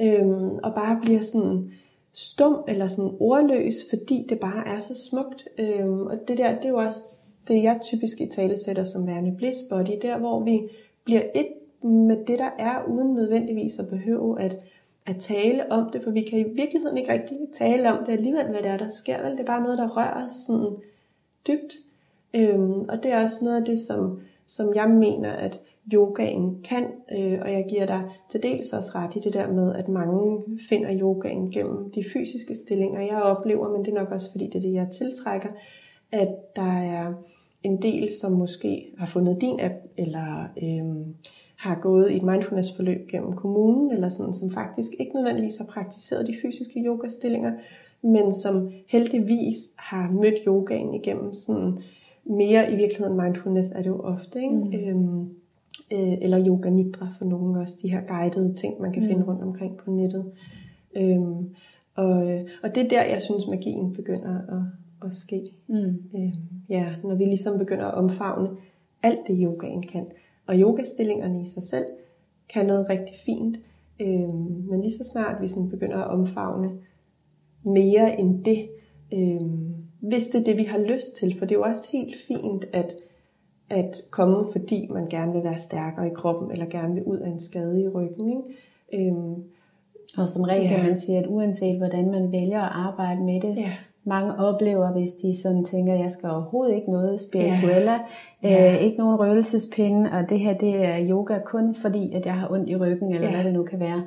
[0.01, 0.27] øh,
[0.63, 1.71] og bare bliver sådan
[2.15, 5.47] stum eller sådan ordløs, fordi det bare er så smukt.
[5.60, 7.04] Øhm, og det der, det er jo også
[7.47, 10.69] det, jeg typisk i tale sætter som værende bliss body, der hvor vi
[11.04, 11.47] bliver et
[11.84, 14.58] med det, der er, uden nødvendigvis at behøve at,
[15.06, 18.45] at tale om det, for vi kan i virkeligheden ikke rigtig tale om det alligevel,
[18.45, 19.23] hvad det er, der sker.
[19.23, 19.32] Vel?
[19.32, 20.75] Det er bare noget, der rører os sådan
[21.47, 21.75] dybt.
[22.34, 25.60] Øhm, og det er også noget af det, som, som jeg mener, at
[25.93, 26.84] yogaen kan,
[27.17, 30.43] øh, og jeg giver dig til dels også ret i det der med, at mange
[30.69, 34.56] finder yogaen gennem de fysiske stillinger, jeg oplever, men det er nok også fordi, det
[34.56, 35.50] er det, jeg tiltrækker,
[36.12, 37.13] at der er
[37.63, 41.06] en del, som måske har fundet din app, eller øh,
[41.56, 46.28] har gået i et mindfulness-forløb gennem kommunen, eller sådan, som faktisk ikke nødvendigvis har praktiseret
[46.28, 47.54] de fysiske yogastillinger,
[48.02, 51.78] men som heldigvis har mødt yogaen igennem sådan
[52.24, 54.56] mere i virkeligheden mindfulness er det jo ofte, ikke?
[54.56, 54.74] Mm.
[54.74, 55.30] Øhm,
[55.91, 59.10] øh, eller yoga nidra for nogen også, de her guidede ting, man kan mm.
[59.10, 60.32] finde rundt omkring på nettet.
[60.95, 61.56] Øhm,
[61.95, 64.63] og, øh, og det er der, jeg synes, magien begynder at,
[65.08, 65.41] at ske.
[65.67, 66.04] Mm.
[66.15, 66.32] Øhm,
[66.69, 68.50] ja, når vi ligesom begynder at omfavne
[69.04, 70.06] alt det, yogaen kan.
[70.48, 71.86] Og yogastillingerne i sig selv
[72.50, 73.58] kan noget rigtig fint.
[74.00, 76.71] Øhm, men lige så snart vi sådan begynder at omfavne
[77.63, 78.69] mere end det,
[79.13, 81.38] øhm, hvis det er det, vi har lyst til.
[81.38, 82.95] For det er jo også helt fint at,
[83.69, 87.30] at komme, fordi man gerne vil være stærkere i kroppen, eller gerne vil ud af
[87.30, 88.30] en skade i ryggen.
[88.30, 89.10] Ikke?
[89.10, 89.43] Øhm,
[90.17, 90.75] og som regel ja.
[90.75, 93.71] kan man sige, at uanset hvordan man vælger at arbejde med det, ja.
[94.04, 98.49] mange oplever, hvis de sådan tænker, at jeg skal overhovedet ikke noget spirituelle, ja.
[98.49, 98.75] Ja.
[98.75, 102.51] Øh, ikke nogen røgelsespinde, og det her det er yoga kun fordi, at jeg har
[102.51, 103.36] ondt i ryggen, eller ja.
[103.36, 104.04] hvad det nu kan være.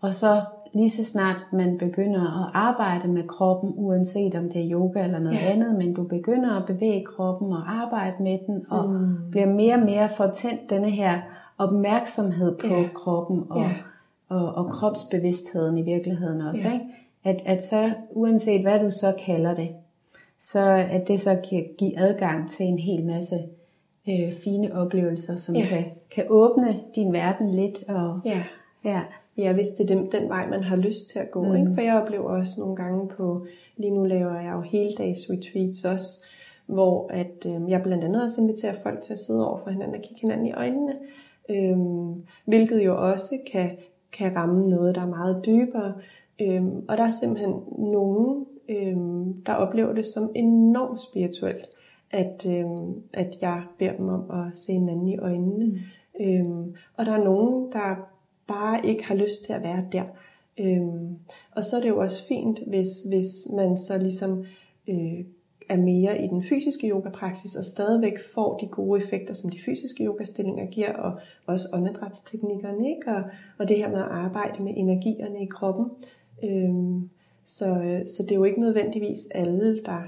[0.00, 0.40] Og så
[0.72, 5.18] lige så snart man begynder at arbejde med kroppen, uanset om det er yoga eller
[5.18, 5.50] noget ja.
[5.50, 9.16] andet, men du begynder at bevæge kroppen og arbejde med den, og mm.
[9.30, 11.20] bliver mere og mere fortændt denne her
[11.58, 12.88] opmærksomhed på ja.
[12.94, 13.70] kroppen, og, ja.
[14.28, 16.68] og, og kropsbevidstheden i virkeligheden også.
[16.68, 16.74] Ja.
[16.74, 16.84] Ikke?
[17.24, 19.68] At, at så, uanset hvad du så kalder det,
[20.40, 23.36] så at det så kan give adgang til en hel masse
[24.08, 25.66] øh, fine oplevelser, som ja.
[25.66, 27.88] kan, kan åbne din verden lidt.
[27.88, 28.42] Og, ja.
[28.84, 29.00] Ja.
[29.38, 31.44] Ja, hvis det er den, den vej, man har lyst til at gå.
[31.44, 31.56] Mm.
[31.56, 31.74] Ikke?
[31.74, 36.24] For jeg oplever også nogle gange på, lige nu laver jeg jo heldags retreats også,
[36.66, 39.96] hvor at, øh, jeg blandt andet også inviterer folk til at sidde over for hinanden
[39.96, 40.94] og kigge hinanden i øjnene.
[41.50, 41.78] Øh,
[42.44, 43.70] hvilket jo også kan,
[44.12, 45.94] kan ramme noget, der er meget dybere.
[46.40, 48.96] Øh, og der er simpelthen nogen, øh,
[49.46, 51.68] der oplever det som enormt spirituelt,
[52.10, 52.64] at, øh,
[53.12, 55.66] at jeg beder dem om at se hinanden i øjnene.
[55.66, 55.78] Mm.
[56.20, 58.11] Øh, og der er nogen, der
[58.52, 60.04] bare ikke har lyst til at være der.
[60.58, 61.18] Øhm,
[61.50, 64.44] og så er det jo også fint, hvis, hvis man så ligesom
[64.88, 65.24] øh,
[65.68, 70.04] er mere i den fysiske yogapraksis, og stadigvæk får de gode effekter, som de fysiske
[70.04, 71.12] yogastillinger giver, og
[71.46, 73.10] også åndedrætsteknikkerne, ikke?
[73.10, 73.22] Og,
[73.58, 75.90] og det her med at arbejde med energierne i kroppen.
[76.44, 77.10] Øhm,
[77.44, 80.02] så, så det er jo ikke nødvendigvis alle, der,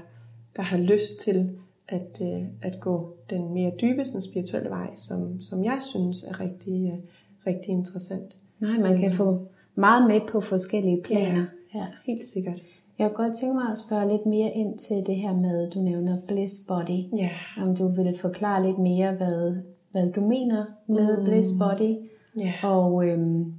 [0.55, 1.51] der har lyst til
[1.87, 6.39] at, øh, at gå den mere dybe, sådan spirituelle vej, som, som jeg synes er
[6.39, 6.99] rigtig, øh,
[7.47, 8.35] rigtig interessant.
[8.59, 11.45] Nej, man kan få meget med på forskellige planer.
[11.73, 11.85] Ja, ja.
[12.05, 12.61] helt sikkert.
[12.99, 15.79] Jeg kunne godt tænke mig at spørge lidt mere ind til det her med, du
[15.79, 17.17] nævner bliss body.
[17.17, 17.29] Ja.
[17.57, 19.55] Om du vil forklare lidt mere, hvad,
[19.91, 21.23] hvad du mener med mm.
[21.23, 21.95] bliss body.
[22.39, 22.53] Ja.
[22.63, 23.53] Og øhm,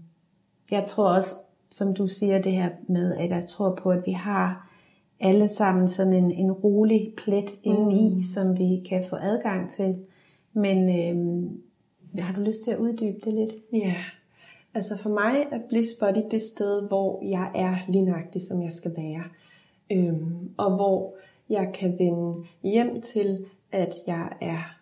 [0.71, 1.35] jeg tror også,
[1.71, 4.71] som du siger det her med, at jeg tror på, at vi har
[5.21, 7.73] alle sammen sådan en, en rolig plet mm.
[7.73, 9.97] indeni, som vi kan få adgang til.
[10.53, 11.61] Men øhm,
[12.23, 13.55] har du lyst til at uddybe det lidt?
[13.73, 13.95] Ja,
[14.75, 18.73] altså for mig er Bliss Body det sted, hvor jeg er lige nøjagtig, som jeg
[18.73, 19.25] skal være.
[19.93, 21.15] Øhm, og hvor
[21.49, 24.77] jeg kan vende hjem til, at jeg er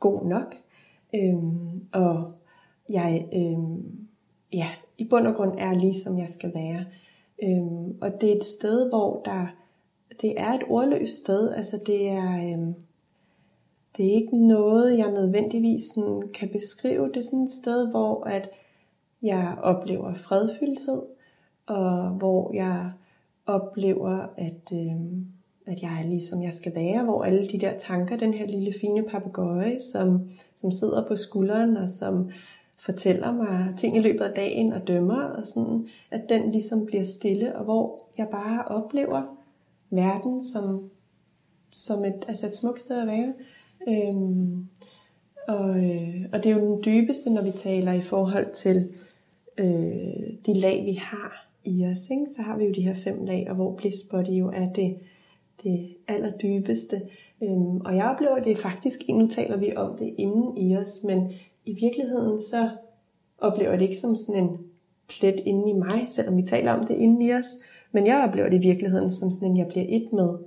[0.00, 0.54] god nok.
[1.14, 2.32] Øhm, og
[2.88, 4.06] jeg øhm,
[4.52, 6.84] ja, i bund og grund er lige som jeg skal være.
[7.42, 9.46] Øhm, og det er et sted, hvor der
[10.20, 11.52] det er et ordløst sted.
[11.52, 12.74] Altså det er, øhm,
[13.96, 17.08] det er ikke noget, jeg nødvendigvis sådan kan beskrive.
[17.08, 18.50] Det er sådan et sted, hvor at
[19.22, 21.02] jeg oplever fredfyldthed,
[21.66, 22.92] og hvor jeg
[23.46, 24.94] oplever, at, øh,
[25.66, 28.74] at jeg er ligesom jeg skal være, hvor alle de der tanker, den her lille
[28.80, 32.30] fine papegøje, som, som sidder på skulderen og som
[32.78, 37.04] fortæller mig ting i løbet af dagen og dømmer, og sådan, at den ligesom bliver
[37.04, 39.36] stille, og hvor jeg bare oplever
[39.90, 40.90] verden som,
[41.70, 43.32] som et, altså et smukt sted at være.
[43.88, 44.66] Øhm,
[45.48, 48.88] og, øh, og det er jo den dybeste, når vi taler i forhold til
[49.58, 52.10] øh, de lag, vi har i os.
[52.10, 52.26] Ikke?
[52.36, 54.96] Så har vi jo de her fem lag, og hvor bliss body jo er det,
[55.62, 57.02] det allerdybeste.
[57.42, 60.76] Øhm, og jeg oplever, at det er faktisk, nu taler vi om det inden i
[60.76, 61.32] os, men
[61.64, 62.70] i virkeligheden så
[63.38, 64.58] oplever jeg det ikke som sådan en
[65.08, 67.46] plet inde i mig, selvom vi taler om det inden i os.
[67.92, 70.38] Men jeg oplever det i virkeligheden som sådan en, jeg bliver et med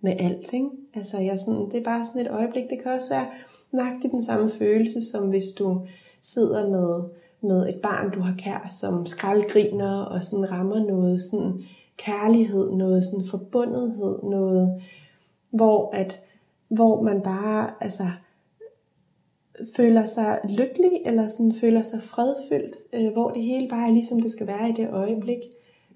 [0.00, 0.52] med alt.
[0.52, 0.68] Ikke?
[0.98, 2.70] Altså, jeg sådan, det er bare sådan et øjeblik.
[2.70, 3.26] Det kan også være
[3.72, 5.86] nøjagtigt den samme følelse, som hvis du
[6.22, 7.08] sidder med,
[7.40, 11.64] med et barn, du har kær, som skraldgriner og sådan rammer noget sådan
[11.96, 14.82] kærlighed, noget sådan forbundethed, noget,
[15.50, 16.20] hvor, at,
[16.68, 18.06] hvor man bare altså,
[19.76, 24.22] føler sig lykkelig, eller sådan føler sig fredfyldt, øh, hvor det hele bare er ligesom
[24.22, 25.38] det skal være i det øjeblik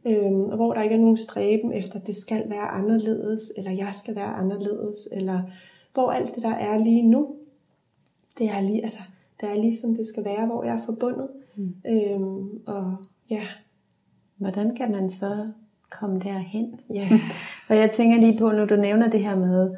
[0.07, 3.71] øhm, og hvor der ikke er nogen stræben efter, at det skal være anderledes, eller
[3.71, 5.43] jeg skal være anderledes, eller
[5.95, 7.35] hvor alt det, der er lige nu,
[8.38, 9.01] det er lige, altså,
[9.41, 11.29] det er lige som det skal være, hvor jeg er forbundet.
[11.57, 11.75] Mm.
[11.87, 12.97] Øhm, og
[13.31, 13.43] ja.
[14.37, 15.51] Hvordan kan man så
[15.91, 16.81] komme derhen?
[16.95, 17.09] Ja.
[17.67, 19.77] For jeg tænker lige på, når du nævner det her med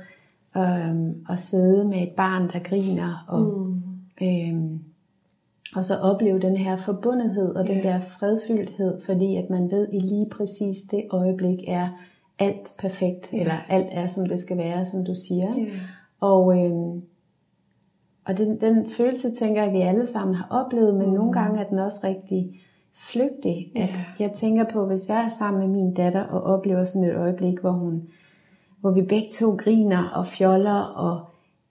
[0.56, 4.26] øhm, at sidde med et barn, der griner, og, mm.
[4.26, 4.80] øhm,
[5.76, 10.00] Og så opleve den her forbundethed og den der fredfyldthed, fordi at man ved i
[10.00, 11.88] lige præcis det øjeblik er
[12.38, 13.40] alt perfekt, Ja.
[13.40, 15.58] eller alt er som det skal være, som du siger.
[15.58, 15.64] Ja.
[16.20, 17.02] Og, øhm,
[18.26, 21.12] og den, den følelse tænker jeg, at vi alle sammen har oplevet, men mm.
[21.14, 22.60] nogle gange er den også rigtig
[22.94, 23.72] flygtig.
[23.76, 23.94] At Ja.
[24.18, 27.58] Jeg tænker på, hvis jeg er sammen med min datter og oplever sådan et øjeblik,
[27.58, 28.02] hvor, hun,
[28.80, 31.24] hvor vi begge to griner og fjoller, og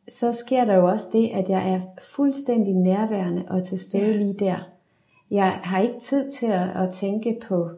[0.09, 1.81] så sker der jo også det, at jeg er
[2.15, 4.17] fuldstændig nærværende og til stede Ja.
[4.17, 4.55] lige der.
[5.31, 7.69] Jeg har ikke tid til at, at tænke på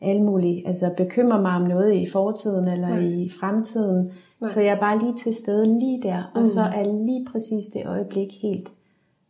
[0.00, 2.98] alle mulige, altså bekymre mig om noget i fortiden eller Nej.
[2.98, 4.12] i fremtiden.
[4.40, 4.50] Nej.
[4.50, 6.46] Så jeg er bare lige til stede lige der, og Mm.
[6.46, 8.68] så er lige præcis det øjeblik helt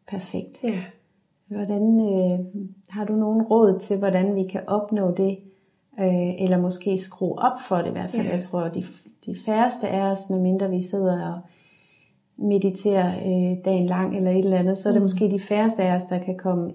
[0.09, 0.64] perfekt.
[0.64, 0.79] Ja.
[1.46, 2.38] Hvordan øh,
[2.88, 5.38] har du nogen råd til, hvordan vi kan opnå det,
[6.00, 8.26] øh, eller måske skrue op for det i hvert fald?
[8.26, 8.31] Ja.
[8.33, 8.85] Jeg tror, de,
[9.26, 11.40] de færreste af os, medmindre vi sidder og
[12.40, 15.05] mediterer øh, dagen lang eller et eller andet, så er det Mm.
[15.05, 16.72] måske de færreste af os, der kan komme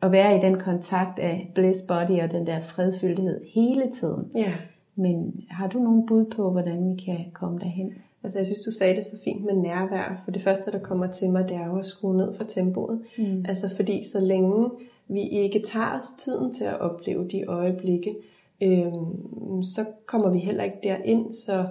[0.00, 4.24] og være i den kontakt af bliss body og den der fredfyldthed hele tiden.
[4.34, 4.52] ja.
[4.94, 7.92] Men har du nogen bud på, hvordan vi kan komme derhen?
[8.24, 10.20] Altså, jeg synes, du sagde det så fint med nærvær.
[10.24, 13.00] For det første, der kommer til mig, det er jo at skrue ned for tempoet.
[13.18, 13.44] Mm.
[13.48, 14.70] Altså, fordi så længe
[15.08, 18.14] vi ikke tager os tiden til at opleve de øjeblikke,
[18.62, 21.32] øhm, så kommer vi heller ikke derind.
[21.32, 21.66] Så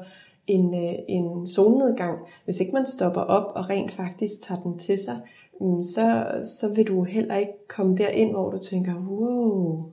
[0.50, 5.00] en, øh, en solnedgang, hvis ikke man stopper op og rent faktisk tager den til
[5.00, 5.22] sig,
[5.62, 9.84] mm, så, så vil du heller ikke komme derind, hvor du tænker, wow,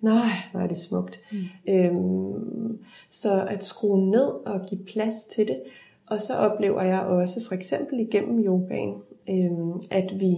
[0.00, 1.20] nej, hvor er det smukt.
[1.32, 1.38] Mm.
[1.72, 2.78] Øhm,
[3.10, 5.62] så at skrue ned og give plads til det.
[6.06, 8.94] Og så oplever jeg også, for eksempel igennem yogaen,
[9.28, 10.36] øhm, at vi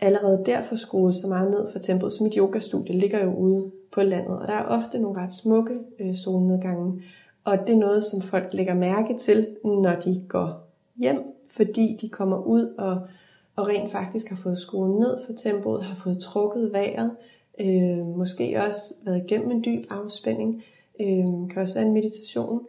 [0.00, 2.12] allerede der får skruet så meget ned for tempoet.
[2.12, 5.74] Så mit yogastudie ligger jo ude på landet, og der er ofte nogle ret smukke
[5.98, 7.02] øh, solnedgange.
[7.48, 12.08] Og det er noget, som folk lægger mærke til, når de går hjem, fordi de
[12.08, 13.00] kommer ud og,
[13.56, 17.16] og rent faktisk har fået skruet ned for tempoet, har fået trukket vejret,
[17.60, 20.64] øh, måske også været igennem en dyb afspænding,
[21.00, 22.60] øh, kan også være en meditation,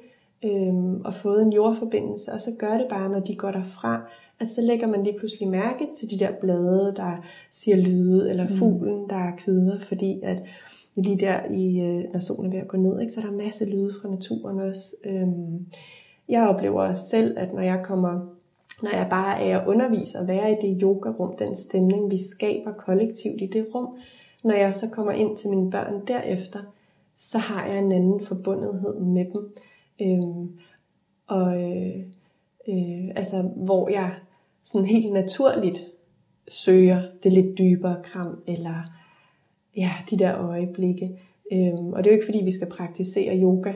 [0.43, 4.01] øh, og fået en jordforbindelse, og så gør det bare, når de går derfra,
[4.39, 8.47] at så lægger man lige pludselig mærke til de der blade, der siger lyde, eller
[8.47, 10.37] fuglen, der kvider, fordi at
[11.01, 13.31] lige der, i, øh, når solen er ved at gå ned, ikke, så er der
[13.31, 14.95] masse lyde fra naturen også.
[15.05, 15.65] Øhm,
[16.29, 18.35] jeg oplever også selv, at når jeg kommer,
[18.83, 22.71] når jeg bare er at undervise og være i det yogarum, den stemning, vi skaber
[22.71, 23.97] kollektivt i det rum,
[24.43, 26.59] når jeg så kommer ind til mine børn derefter,
[27.15, 29.55] så har jeg en anden forbundethed med dem.
[30.01, 30.59] Øhm,
[31.27, 31.95] og øh,
[32.69, 34.13] øh, altså, hvor jeg
[34.63, 35.85] sådan helt naturligt
[36.47, 38.98] søger det lidt dybere kram, eller
[39.79, 41.19] ja, de der øjeblikke.
[41.51, 43.73] Øhm, og det er jo ikke fordi, vi skal praktisere yoga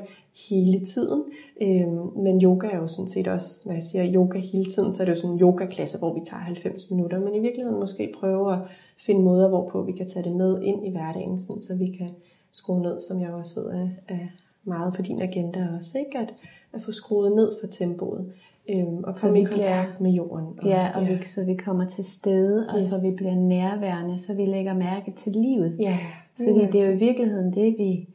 [0.49, 1.23] hele tiden,
[1.61, 5.03] øhm, men yoga er jo sådan set også, når jeg siger yoga hele tiden, så
[5.03, 8.13] er det jo sådan en yogaklasse, hvor vi tager 90 minutter, men i virkeligheden måske
[8.19, 8.59] prøve at
[8.97, 12.09] finde måder, hvorpå vi kan tage det med ind i hverdagen, sådan, så vi kan
[12.51, 14.27] skrue ned, som jeg også ved er, er
[14.63, 16.17] meget på din agenda også, ikke?
[16.17, 16.33] At,
[16.73, 18.33] at få skruet ned for tempoet,
[18.69, 20.45] øhm, og komme i kontakt med jorden.
[20.59, 22.85] Og, Ja, og Vi, så vi kommer til stede, og Yes.
[22.85, 25.75] så vi bliver nærværende, så vi lægger mærke til livet.
[25.79, 25.97] ja,
[26.37, 28.07] Fordi det er jo i virkeligheden det, vi,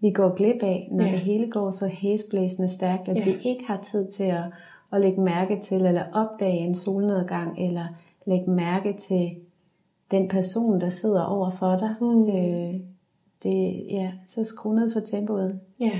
[0.00, 1.10] vi går glip af, når Ja.
[1.10, 3.24] det hele går så hæsblæsende stærkt, at Ja.
[3.24, 4.42] vi ikke har tid til at,
[4.92, 7.86] at lægge mærke til, eller opdage en solnedgang, eller
[8.26, 9.30] lægge mærke til
[10.10, 11.94] den person, der sidder over for dig.
[12.00, 12.28] Mm.
[12.28, 12.74] Øh,
[13.42, 15.60] det, ja, så skru ned for tempoet.
[15.80, 15.90] Ja,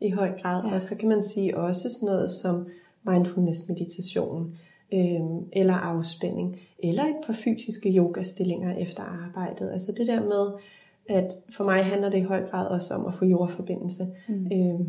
[0.00, 0.62] i høj grad.
[0.62, 0.68] Ja.
[0.68, 0.74] Ja.
[0.74, 2.66] Og så kan man sige også sådan noget som
[3.04, 4.56] mindfulness meditation,
[4.94, 9.70] øhm, eller afspænding, eller et par fysiske yogastillinger efter arbejdet.
[9.72, 10.52] Altså det der med,
[11.08, 14.06] at for mig handler det i høj grad også om at få jordforbindelse.
[14.28, 14.48] Mm.
[14.52, 14.86] Øhm,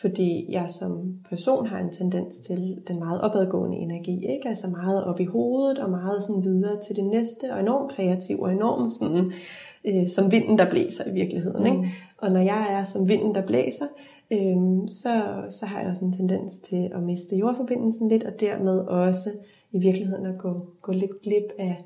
[0.00, 4.48] fordi jeg som person har en tendens til den meget opadgående energi, ikke?
[4.48, 8.40] Altså meget op i hovedet og meget sådan videre til det næste, og enormt kreativ
[8.40, 9.32] og enormt sådan,
[9.84, 11.78] øh, som vinden, der blæser i virkeligheden, ikke?
[11.78, 11.86] Mm.
[12.18, 13.86] Og når jeg er som vinden, der blæser,
[14.30, 18.78] øhm, så, så har jeg også en tendens til at miste jordforbindelsen lidt, og dermed
[18.78, 19.30] også
[19.72, 21.84] i virkeligheden at gå, gå lidt glip af,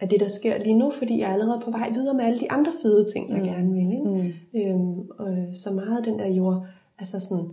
[0.00, 2.38] af det, der sker lige nu, fordi jeg er allerede på vej videre med alle
[2.38, 3.44] de andre fede ting, jeg Mm.
[3.44, 3.92] gerne vil.
[3.92, 4.04] Ikke?
[4.04, 4.32] Mm.
[4.60, 6.66] Øhm, og så meget af den der jord,
[6.98, 7.50] altså sådan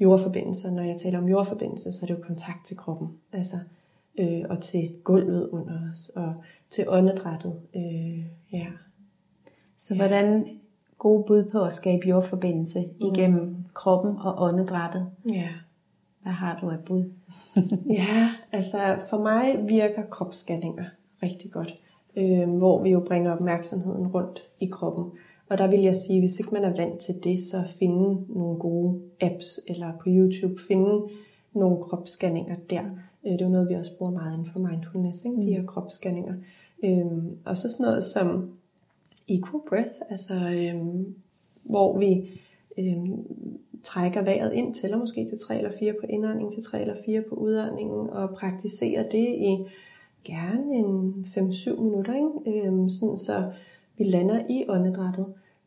[0.00, 3.56] jordforbindelser, når jeg taler om jordforbindelse, så er det jo kontakt til kroppen, altså,
[4.18, 6.34] øh, og til gulvet under os, og
[6.70, 7.54] til åndedrættet.
[7.76, 8.18] Øh,
[8.52, 8.66] ja.
[9.78, 10.44] Så hvordan
[11.02, 15.06] gode bud på at skabe jordforbindelse igennem kroppen og åndedrættet?
[15.28, 15.48] ja.
[16.22, 17.04] Hvad har du af bud?
[17.98, 20.84] Ja, altså for mig virker kropsscanninger
[21.22, 21.74] rigtig godt,
[22.16, 25.04] øh, hvor vi jo bringer opmærksomheden rundt i kroppen.
[25.48, 28.58] Og der vil jeg sige, hvis ikke man er vant til det, så finde nogle
[28.58, 31.02] gode apps, eller på YouTube finde
[31.54, 32.82] nogle kropsscanninger der.
[33.26, 35.42] Øh, det er jo noget, vi også bruger meget inden for mindfulness, ikke?
[35.42, 36.34] de her kropsscanninger.
[36.84, 38.50] Øhm, og så sådan noget som
[39.34, 41.14] equal breath, altså øhm,
[41.62, 42.40] hvor vi
[42.78, 43.26] øhm,
[43.84, 47.22] trækker vejret ind, tæller måske til 3 eller 4 på indånding, til 3 eller 4
[47.28, 49.66] på udåndingen, og praktiserer det i
[50.24, 52.66] gerne en 5-7 minutter, ikke?
[52.66, 53.52] Øhm, sådan så
[53.98, 55.26] vi lander i åndedrættet.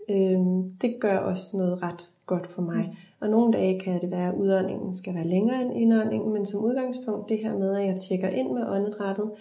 [0.10, 2.98] Øhm, det gør også noget ret godt for mig.
[3.20, 6.64] Og nogle dage kan det være, at udåndingen skal være længere end indåndingen, men som
[6.64, 9.32] udgangspunkt det her med, at jeg tjekker ind med åndedrættet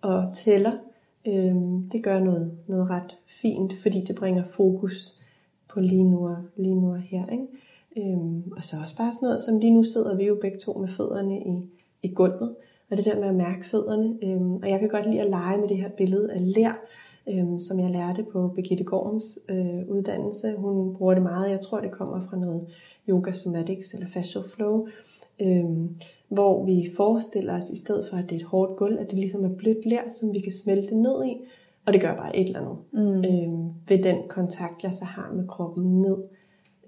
[0.00, 0.72] og tæller,
[1.26, 5.20] øhm, det gør noget, noget ret fint, fordi det bringer fokus
[5.68, 7.26] på lige nu og, lige nu og her.
[7.26, 7.46] Ikke?
[7.96, 10.72] Øhm, og så også bare sådan noget, som lige nu sidder vi jo begge to
[10.72, 11.70] med fødderne i,
[12.02, 12.54] i gulvet,
[12.90, 14.18] og det der med at mærke fødderne.
[14.22, 16.72] Øhm, og jeg kan godt lide at lege med det her billede af lær,
[17.28, 20.54] øhm, som jeg lærte på Birgitte Gorms øh, uddannelse.
[20.58, 21.50] Hun bruger det meget.
[21.50, 22.66] Jeg tror, det kommer fra noget
[23.08, 24.86] yoga somatics eller fascial flow,
[25.40, 25.96] øhm,
[26.30, 29.18] hvor vi forestiller os, i stedet for at det er et hårdt gulv, at det
[29.18, 31.36] ligesom er blødt lær, som vi kan smelte ned i.
[31.86, 33.24] Og det gør bare et eller andet mm.
[33.24, 36.16] øhm, ved den kontakt, jeg så har med kroppen ned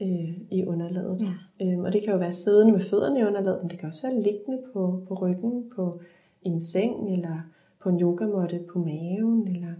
[0.02, 1.20] øh, i underlaget.
[1.20, 1.66] Ja.
[1.66, 4.02] Øhm, og det kan jo være siddende med fødderne i underlaget, men det kan også
[4.02, 6.00] være liggende på, på ryggen, på
[6.42, 7.38] en seng, eller
[7.80, 9.72] på en yogamåtte på maven, eller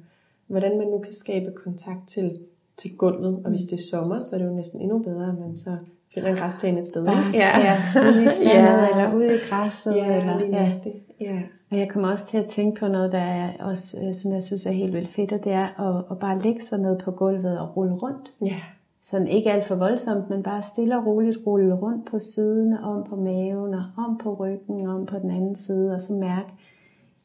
[0.46, 2.38] hvordan man nu kan skabe kontakt til,
[2.76, 3.40] til gulvet.
[3.44, 5.76] Og hvis det er sommer, så er det jo næsten endnu bedre, at man så
[6.14, 7.06] finder en græsplæne et sted.
[7.06, 7.58] Bare ja.
[7.58, 8.10] ja.
[8.10, 8.88] ude i sandet, ja.
[8.88, 9.96] eller ude i græsset.
[9.96, 10.72] Ja, eller, ja.
[10.84, 10.92] Det.
[11.20, 11.38] ja.
[11.70, 14.42] Og jeg kommer også til at tænke på noget, der er også, øh, som jeg
[14.42, 17.10] synes er helt vildt fedt, og det er at, at bare lægge sig ned på
[17.10, 18.32] gulvet og rulle rundt.
[18.44, 18.60] Ja.
[19.02, 23.04] Sådan ikke alt for voldsomt, men bare stille og roligt rulle rundt på siden, om
[23.08, 26.48] på maven, og om på ryggen, og om på den anden side, og så mærke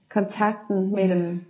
[0.10, 1.42] kontakten mellem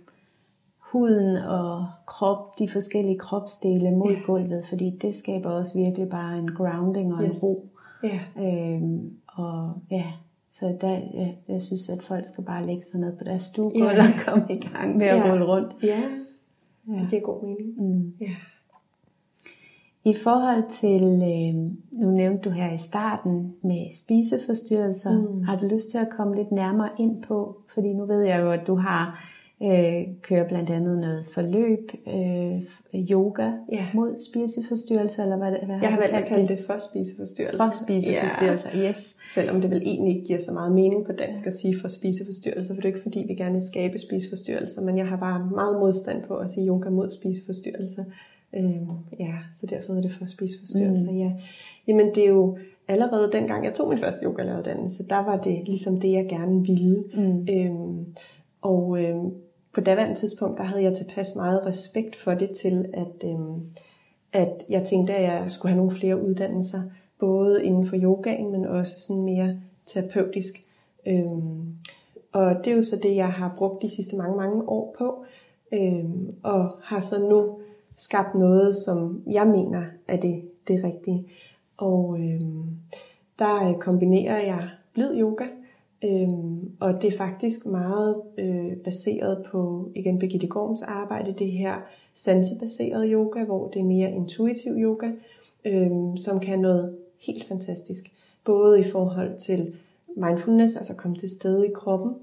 [0.92, 4.20] huden og krop, de forskellige kropsdele mod ja.
[4.26, 7.36] gulvet, fordi det skaber også virkelig bare en grounding og yes.
[7.36, 7.68] en ro.
[8.02, 8.20] Ja.
[8.38, 10.04] Øhm, og ja,
[10.50, 13.96] så der, ja, jeg synes, at folk skal bare lægge sig ned på deres stuegulv
[13.96, 14.08] ja.
[14.08, 15.76] og komme i gang med at rulle rundt.
[15.82, 16.02] Ja,
[16.86, 17.82] det giver god mening.
[17.82, 18.12] Mm.
[18.20, 18.30] Ja.
[20.04, 21.54] I forhold til, øh,
[22.00, 25.42] nu nævnte du her i starten med spiseforstyrrelser, mm.
[25.42, 28.50] har du lyst til at komme lidt nærmere ind på, fordi nu ved jeg jo,
[28.50, 29.24] at du har
[29.62, 32.62] øh, kører blandt andet noget forløb, øh,
[33.10, 33.86] yoga ja.
[33.94, 37.64] mod spiseforstyrrelser, eller hvad, hvad Jeg har valgt at kalde det for spiseforstyrrelser.
[37.64, 38.90] For spiseforstyrrelser, ja.
[38.90, 39.16] yes.
[39.34, 42.74] Selvom det vel egentlig ikke giver så meget mening på dansk at sige for spiseforstyrrelser,
[42.74, 45.80] for det er ikke fordi, vi gerne vil skabe spiseforstyrrelser, men jeg har bare meget
[45.80, 48.04] modstand på at sige yoga mod spiseforstyrrelser.
[48.54, 48.90] Øhm,
[49.20, 51.18] ja, så derfor er det for spiseforstyrrelser, mm.
[51.18, 51.32] ja.
[51.86, 56.00] Jamen det er jo allerede dengang jeg tog min første yogalæreruddannelse, der var det ligesom
[56.00, 57.04] det, jeg gerne ville.
[57.14, 57.46] Mm.
[57.50, 58.06] Øhm,
[58.62, 59.32] og øhm,
[59.78, 63.62] på daværende tidspunkt, der havde jeg tilpas meget respekt for det til, at, øhm,
[64.32, 66.82] at jeg tænkte, at jeg skulle have nogle flere uddannelser,
[67.18, 70.54] både inden for yogaen, men også sådan mere terapeutisk.
[71.06, 71.74] Øhm,
[72.32, 75.24] og det er jo så det, jeg har brugt de sidste mange, mange år på,
[75.72, 77.58] øhm, og har så nu
[77.96, 81.26] skabt noget, som jeg mener er det, det rigtige.
[81.76, 82.64] Og øhm,
[83.38, 85.44] der kombinerer jeg blid yoga,
[86.04, 91.74] Øhm, og det er faktisk meget øh, baseret på, igen Birgitte Gorms arbejde, det her
[92.14, 95.10] sansebaseret yoga, hvor det er mere intuitiv yoga,
[95.64, 98.12] øhm, som kan noget helt fantastisk.
[98.44, 99.74] Både i forhold til
[100.16, 102.14] mindfulness, altså komme til stede i kroppen,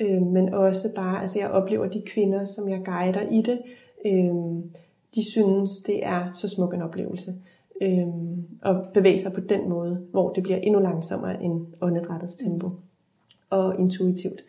[0.00, 3.58] øh, men også bare, altså jeg oplever de kvinder, som jeg guider i det,
[4.06, 4.34] øh,
[5.14, 7.34] de synes, det er så smuk en oplevelse.
[7.80, 8.06] Øh,
[8.62, 12.70] og bevæge sig på den måde, hvor det bliver endnu langsommere end åndedrættets tempo
[13.50, 14.44] og intuitivt.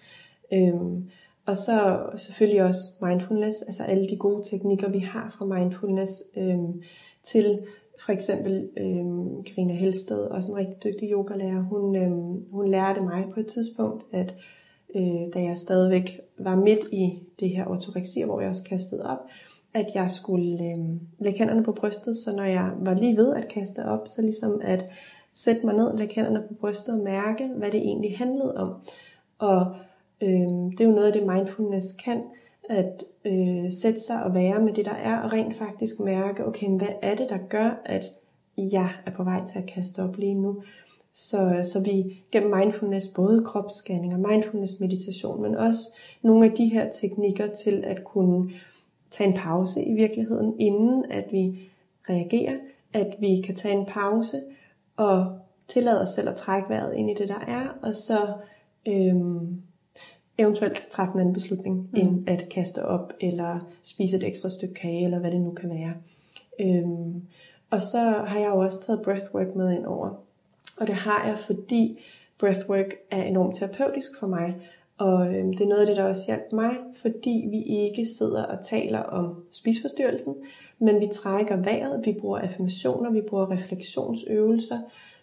[0.53, 1.09] Øhm,
[1.45, 6.81] og så selvfølgelig også mindfulness, altså alle de gode teknikker, vi har fra mindfulness, øhm,
[7.23, 7.59] til
[7.99, 13.25] for eksempel øhm, Karina Helsted, også en rigtig dygtig yogalærer, hun, øhm, hun lærte mig
[13.33, 14.35] på et tidspunkt, at
[14.95, 19.19] øh, da jeg stadigvæk var midt i det her ortoreksi, hvor jeg også kastede op,
[19.73, 20.77] at jeg skulle øh,
[21.19, 24.61] lægge hænderne på brystet, så når jeg var lige ved at kaste op, så ligesom
[24.63, 24.85] at
[25.43, 28.73] sætte mig ned, lægge hænderne på brystet og mærke, hvad det egentlig handlede om.
[29.39, 29.75] Og
[30.21, 32.23] øh, det er jo noget af det mindfulness kan,
[32.69, 36.67] at øh, sætte sig og være med det, der er, og rent faktisk mærke, okay,
[36.77, 38.05] hvad er det, der gør, at
[38.57, 40.63] jeg er på vej til at kaste op lige nu.
[41.13, 45.79] Så, så vi gennem mindfulness, både kropsscanning og mindfulness meditation, men også
[46.21, 48.51] nogle af de her teknikker til at kunne
[49.11, 51.69] tage en pause i virkeligheden, inden at vi
[52.09, 52.57] reagerer,
[52.93, 54.41] at vi kan tage en pause,
[54.97, 58.33] og tillade os selv at trække vejret ind i det, der er, og så
[58.87, 59.61] øhm,
[60.37, 61.99] eventuelt træffe en anden beslutning, mm.
[61.99, 65.69] end at kaste op, eller spise et ekstra stykke kage, eller hvad det nu kan
[65.69, 65.93] være.
[66.59, 67.21] Øhm,
[67.69, 70.09] og så har jeg jo også taget breathwork med ind over.
[70.77, 71.99] Og det har jeg, fordi
[72.39, 74.55] breathwork er enormt terapeutisk for mig,
[74.97, 78.43] Og øh, det er noget af det, der også hjalp mig, fordi vi ikke sidder
[78.43, 80.35] og taler om spisforstyrrelsen,
[80.79, 84.77] men vi trækker vejret, vi bruger affirmationer, vi bruger refleksionsøvelser,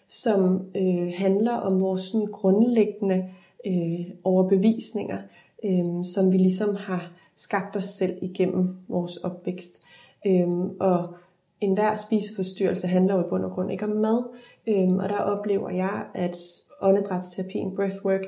[0.07, 3.29] som øh, handler om vores sådan, grundlæggende
[3.67, 5.17] øh, overbevisninger,
[5.65, 9.81] øh, som vi ligesom har skabt os selv igennem vores opvækst.
[10.25, 10.49] Øh,
[10.79, 11.15] og
[11.61, 14.23] enhver spiseforstyrrelse handler jo i bund og grund ikke om mad,
[14.67, 16.37] øh, og der oplever jeg, at
[16.81, 18.21] åndedrætsterapien, breathwork,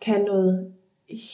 [0.00, 0.72] kan noget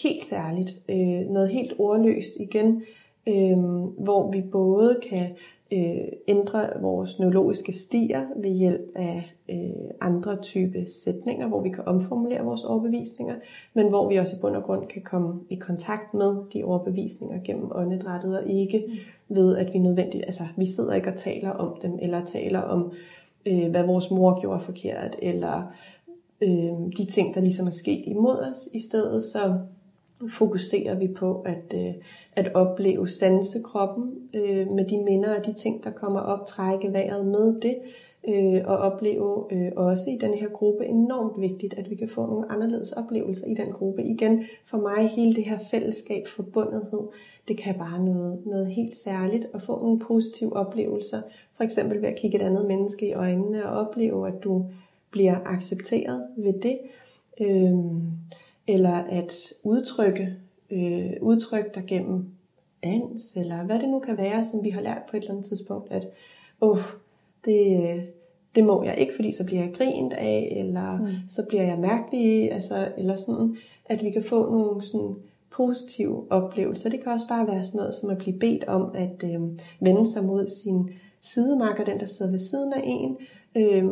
[0.02, 2.82] helt særligt, øh, noget helt ordløst igen,
[3.28, 3.58] øh,
[3.98, 5.28] hvor vi både kan
[5.72, 11.84] øh, ændre vores neurologiske stier ved hjælp af øh, andre type sætninger, hvor vi kan
[11.86, 13.34] omformulere vores overbevisninger,
[13.74, 17.40] men hvor vi også i bund og grund kan komme i kontakt med de overbevisninger
[17.44, 18.84] gennem åndedrættet, og ikke
[19.28, 22.92] ved, at vi nødvendigt, altså vi sidder ikke og taler om dem, eller taler om,
[23.46, 25.72] øh, hvad vores mor gjorde forkert, eller
[26.42, 28.68] øh, de ting, der ligesom er sket imod os.
[28.74, 29.58] I stedet så
[30.28, 31.94] fokuserer vi på at, øh,
[32.32, 37.26] at opleve sansekroppen øh, med de minder og de ting, der kommer op, trække vejret
[37.26, 37.76] med det,
[38.28, 42.26] øh, og opleve øh, også i den her gruppe enormt vigtigt, at vi kan få
[42.26, 44.02] nogle anderledes oplevelser i den gruppe.
[44.02, 47.00] Igen, for mig hele det her fællesskab, forbundethed,
[47.48, 51.22] det kan bare noget, noget helt særligt at få nogle positive oplevelser.
[51.56, 54.66] For eksempel ved at kigge et andet menneske i øjnene og opleve, at du
[55.10, 56.78] bliver accepteret ved det.
[57.40, 57.74] Øh,
[58.68, 60.34] eller at udtrykke,
[60.70, 62.28] øh, udtrykke dig gennem
[62.84, 65.46] dans, eller hvad det nu kan være, som vi har lært på et eller andet
[65.46, 66.06] tidspunkt, at
[66.60, 66.78] åh,
[67.44, 68.02] det,
[68.54, 71.08] det må jeg ikke, fordi så bliver jeg grint af, eller mm.
[71.28, 75.16] så bliver jeg mærkelig, altså, eller sådan, at vi kan få nogle sådan
[75.50, 76.90] positive oplevelser.
[76.90, 79.40] Det kan også bare være sådan noget, som at blive bedt om at øh,
[79.80, 80.90] vende sig mod sin
[81.20, 83.16] sidemarker, den der sidder ved siden af en,
[83.56, 83.84] øh,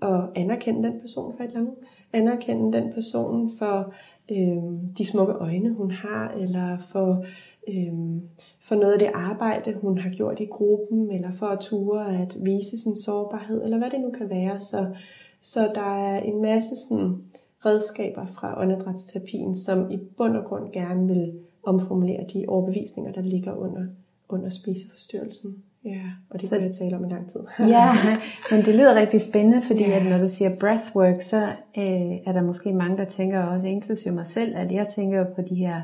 [0.00, 1.74] og anerkende den person for et eller andet.
[2.12, 3.94] Anerkende den person for
[4.30, 7.24] øh, de smukke øjne, hun har, eller for,
[7.68, 8.22] øh,
[8.60, 12.36] for noget af det arbejde, hun har gjort i gruppen, eller for at ture at
[12.44, 14.60] vise sin sårbarhed, eller hvad det nu kan være.
[14.60, 14.94] Så,
[15.40, 17.22] så der er en masse sådan,
[17.66, 23.54] redskaber fra åndedrætsterapien, som i bund og grund gerne vil omformulere de overbevisninger, der ligger
[23.54, 23.86] under,
[24.28, 25.62] under spiseforstyrrelsen.
[25.84, 27.40] Ja, og det så, kan jeg tale om i lang tid.
[27.58, 27.92] ja,
[28.50, 29.96] men det lyder rigtig spændende, fordi ja.
[29.96, 31.42] at når du siger breathwork, så
[31.78, 35.42] øh, er der måske mange, der tænker også, inklusive mig selv, at jeg tænker på
[35.42, 35.80] de her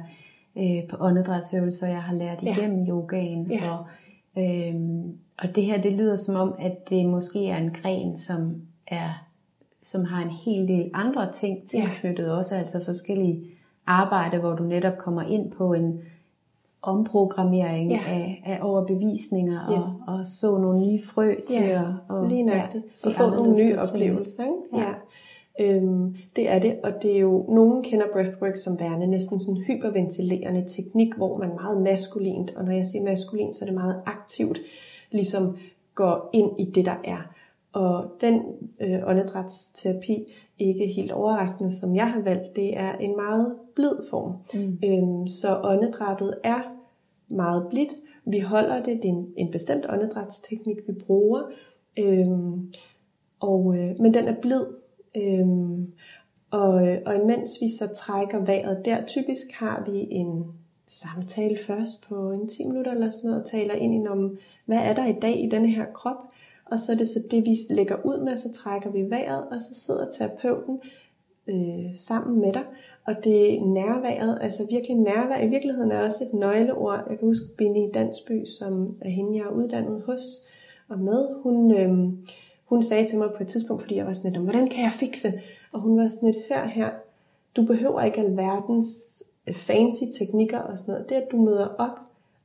[0.59, 2.57] øh, på åndedrætsøvelser, jeg har lært ja.
[2.57, 3.51] igennem yogaen.
[3.51, 3.71] Ja.
[3.71, 3.87] Og,
[4.43, 4.75] øh,
[5.39, 9.29] og det her, det lyder som om, at det måske er en gren, som er
[9.83, 12.31] som har en hel del andre ting tilknyttet ja.
[12.31, 13.45] også, altså forskellige
[13.87, 16.01] arbejde, hvor du netop kommer ind på en
[16.83, 18.01] omprogrammering ja.
[18.07, 19.85] af, af overbevisninger yes.
[20.07, 22.67] og, og så nogle nye frø til ja, at og, lige ja,
[23.07, 24.45] og få nogle nye oplevelser.
[24.45, 24.55] Ikke?
[24.73, 24.81] Ja.
[24.81, 24.95] Ja.
[25.61, 29.57] Øhm, det er det, og det er jo, nogen kender breathwork som værende næsten sådan
[29.57, 33.75] en hyperventilerende teknik, hvor man meget maskulint, og når jeg siger maskulint, så er det
[33.75, 34.61] meget aktivt,
[35.11, 35.57] ligesom
[35.95, 37.19] går ind i det, der er.
[37.73, 38.43] Og den
[38.81, 44.33] øh, åndedrætsterapi, ikke helt overraskende, som jeg har valgt, det er en meget blid form.
[44.55, 44.79] Mm.
[44.85, 46.61] Øhm, så åndedrættet er
[47.31, 47.93] meget blidt.
[48.25, 51.43] Vi holder det, det er en, en bestemt åndedrætsteknik, vi bruger.
[51.99, 52.73] Øhm,
[53.41, 54.65] og, øh, men den er blid.
[55.17, 55.93] Øhm,
[56.51, 56.73] og,
[57.07, 60.45] og imens vi så trækker vejret der, typisk har vi en
[60.89, 64.79] samtale først på en 10 minutter eller sådan noget, og taler ind i om, hvad
[64.79, 66.17] er der i dag i denne her krop,
[66.65, 69.61] og så er det så det, vi lægger ud med, så trækker vi vejret, og
[69.61, 70.81] så sidder terapeuten
[71.49, 72.65] øh, sammen med dig.
[73.05, 77.07] Og det nærværet, altså virkelig nærvær, i virkeligheden er også et nøgleord.
[77.11, 80.21] Jeg kan huske Bini Dansby, som er hende, jeg er uddannet hos
[80.89, 81.29] og med.
[81.43, 82.13] Hun, øh,
[82.65, 84.93] hun sagde til mig på et tidspunkt, fordi jeg var sådan lidt, hvordan kan jeg
[84.93, 85.33] fikse?
[85.73, 86.91] Og hun var sådan lidt, hør her,
[87.57, 91.09] du behøver ikke alverdens øh, fancy teknikker og sådan noget.
[91.09, 91.99] Det at du møder op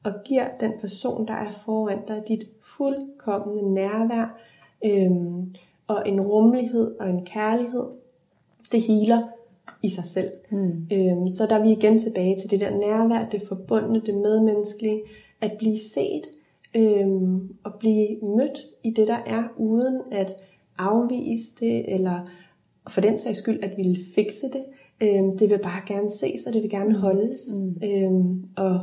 [0.03, 4.37] og giver den person, der er foran dig, dit fuldkommende nærvær,
[4.85, 5.55] øhm,
[5.87, 7.85] og en rummelighed og en kærlighed,
[8.73, 9.21] det healer
[9.81, 10.31] i sig selv.
[10.49, 10.87] Mm.
[10.91, 15.01] Øhm, så der er vi igen tilbage til det der nærvær, det forbundne, det medmenneskelige,
[15.41, 16.27] at blive set
[16.75, 20.35] øhm, og blive mødt i det, der er, uden at
[20.77, 22.29] afvise det, eller
[22.89, 24.63] for den sags skyld, at ville fikse det.
[25.01, 26.95] Øhm, det vil bare gerne ses, og det vil gerne mm.
[26.95, 27.41] holdes.
[27.55, 27.87] Mm.
[27.87, 28.79] Øhm, og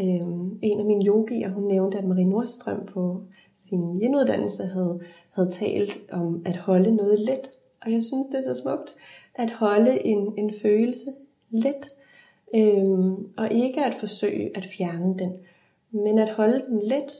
[0.00, 3.20] øhm, en af mine yogier, hun nævnte, at Marie Nordstrøm på
[3.56, 5.00] sin yin havde,
[5.30, 7.50] havde talt om at holde noget let.
[7.82, 8.94] Og jeg synes, det er så smukt
[9.38, 11.10] at holde en, en følelse
[11.50, 11.88] let.
[12.54, 15.32] Øhm, og ikke at forsøge at fjerne den,
[15.90, 17.12] men at holde den let.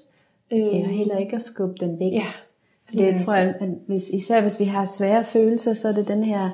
[0.52, 2.12] Øhm, Eller heller ikke at skubbe den væk.
[2.12, 2.26] Ja.
[2.88, 3.54] Fordi jeg tror, at
[3.86, 6.50] hvis, især hvis vi har svære følelser, så er det den her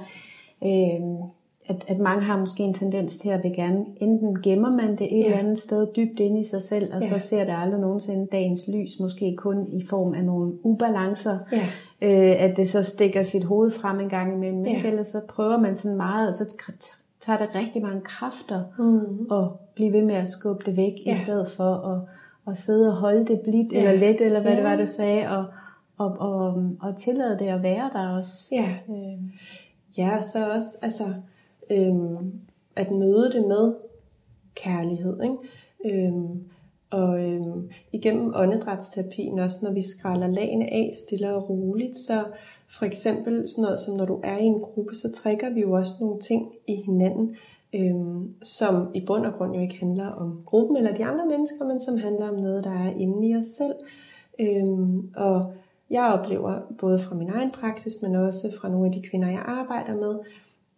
[0.65, 1.29] øh,
[1.67, 5.19] at, at mange har måske en tendens til at vil gerne, enten gemmer man det
[5.19, 5.25] et ja.
[5.25, 7.09] eller andet sted dybt inde i sig selv, og ja.
[7.09, 11.67] så ser det aldrig nogensinde dagens lys, måske kun i form af nogle ubalancer, ja.
[12.03, 14.83] øh, at det så stikker sit hoved frem en gang imellem, ja.
[14.85, 16.45] eller så prøver man sådan meget, og så
[17.21, 19.33] tager det rigtig mange kræfter mm.
[19.33, 21.13] at blive ved med at skubbe det væk, ja.
[21.13, 22.01] i stedet for at,
[22.53, 23.79] at sidde og holde det blidt ja.
[23.79, 24.57] eller let, eller hvad ja.
[24.57, 25.45] det var, du sagde, og,
[25.99, 28.49] og, og, og tillade det at være der også.
[28.53, 29.19] Ja, øh.
[29.99, 31.05] ja så også, altså
[31.71, 32.41] øhm,
[32.77, 33.75] at møde det med
[34.55, 35.23] kærlighed.
[35.23, 35.37] Ikke?
[35.85, 36.45] Øhm,
[36.91, 42.25] og øhm, igennem åndedrætsterapien også, når vi skræller lagene af stille og roligt, så
[42.71, 45.73] for eksempel sådan noget som når du er i en gruppe, så trækker vi jo
[45.73, 47.37] også nogle ting i hinanden,
[47.75, 51.65] øhm, som i bund og grund jo ikke handler om gruppen eller de andre mennesker,
[51.65, 53.75] men som handler om noget, der er inde i os selv.
[54.39, 55.53] Øhm, og
[55.91, 59.43] jeg oplever både fra min egen praksis, men også fra nogle af de kvinder, jeg
[59.47, 60.19] arbejder med,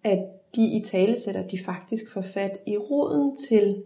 [0.04, 0.24] at
[0.56, 3.82] de i tale sætter, de faktisk får fat i roden til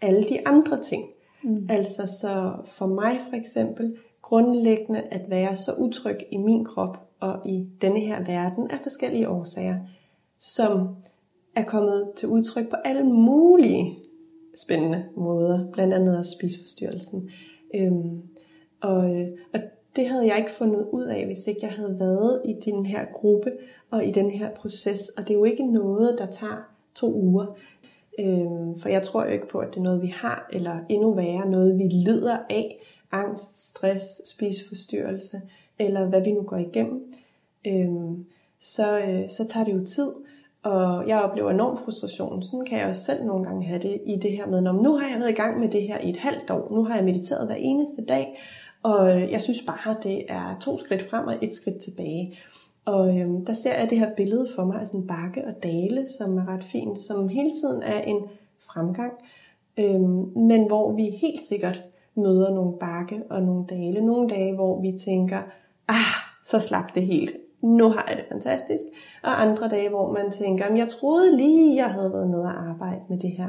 [0.00, 1.04] alle de andre ting.
[1.42, 1.66] Mm.
[1.70, 7.48] Altså så for mig for eksempel, grundlæggende at være så utryg i min krop og
[7.48, 9.78] i denne her verden af forskellige årsager,
[10.38, 10.88] som
[11.56, 13.98] er kommet til udtryk på alle mulige
[14.64, 17.30] spændende måder, blandt andet også spiseforstyrrelsen.
[17.74, 18.22] Øhm,
[18.80, 19.60] og, øh, og
[19.96, 23.04] det havde jeg ikke fundet ud af, hvis ikke jeg havde været i den her
[23.12, 23.52] gruppe
[23.90, 25.08] og i den her proces.
[25.08, 27.46] Og det er jo ikke noget, der tager to uger.
[28.18, 31.14] Øhm, for jeg tror jo ikke på, at det er noget, vi har, eller endnu
[31.14, 32.80] værre, noget, vi lider af.
[33.12, 35.40] Angst, stress, spiseforstyrrelse,
[35.78, 37.14] eller hvad vi nu går igennem.
[37.66, 38.26] Øhm,
[38.60, 40.12] så, øh, så tager det jo tid.
[40.62, 42.42] Og jeg oplever enorm frustration.
[42.42, 44.96] Sådan kan jeg også selv nogle gange have det i det her med, når nu
[44.96, 46.68] har jeg været i gang med det her i et halvt år.
[46.70, 48.38] Nu har jeg mediteret hver eneste dag.
[48.84, 52.38] Og øh, jeg synes bare, det er to skridt frem og et skridt tilbage.
[52.84, 55.62] Og øhm, der ser jeg det her billede for mig af sådan en bakke og
[55.62, 58.18] dale, som er ret fint, som hele tiden er en
[58.60, 59.12] fremgang,
[59.76, 61.82] øhm, men hvor vi helt sikkert
[62.14, 64.00] møder nogle bakke og nogle dale.
[64.00, 65.38] Nogle dage, hvor vi tænker,
[65.88, 66.14] ah,
[66.44, 67.36] så slap det helt.
[67.62, 68.82] Nu har jeg det fantastisk.
[69.22, 73.00] Og andre dage, hvor man tænker, jeg troede lige, jeg havde været nede og arbejde
[73.08, 73.48] med det her.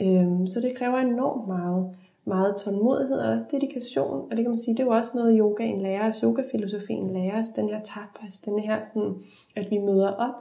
[0.00, 1.90] Øhm, så det kræver enormt meget
[2.26, 4.20] meget tålmodighed og også dedikation.
[4.30, 7.42] Og det kan man sige, det er jo også noget, yogaen lærer os, yogafilosofien lærer
[7.42, 9.14] os, den her tapas, den her sådan,
[9.56, 10.34] at vi møder op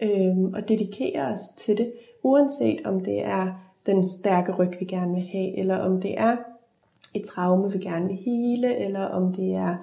[0.00, 3.52] øh, og dedikerer os til det, uanset om det er
[3.86, 6.36] den stærke ryg, vi gerne vil have, eller om det er
[7.14, 9.76] et traume, vi gerne vil hele, eller om det er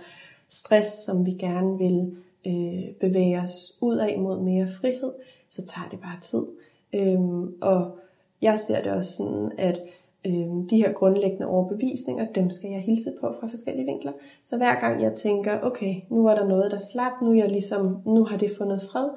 [0.49, 2.15] stress, som vi gerne vil
[2.47, 5.13] øh, bevæge os ud af mod mere frihed,
[5.49, 6.45] så tager det bare tid.
[6.93, 7.97] Øhm, og
[8.41, 9.77] jeg ser det også sådan, at
[10.25, 14.11] øh, de her grundlæggende overbevisninger, dem skal jeg hilse på fra forskellige vinkler.
[14.43, 17.49] Så hver gang jeg tænker, okay, nu er der noget, der slap, nu, er jeg
[17.49, 19.09] ligesom, nu har det fundet fred,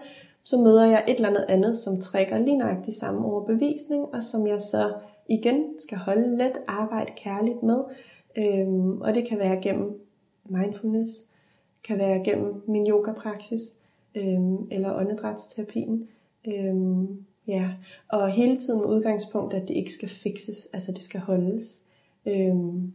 [0.44, 4.46] så møder jeg et eller andet andet, som trækker lige nøjagtigt samme overbevisning, og som
[4.46, 4.92] jeg så
[5.28, 7.84] igen skal holde let, arbejde kærligt med.
[8.36, 10.00] Øhm, og det kan være gennem
[10.44, 11.10] mindfulness,
[11.84, 13.82] kan være gennem min yoga-praksis,
[14.14, 16.08] øhm, eller åndedrætsterapien.
[16.46, 17.68] Øhm, Ja,
[18.08, 21.80] og hele tiden med udgangspunkt, at det ikke skal fikses, altså det skal holdes.
[22.26, 22.92] Øhm,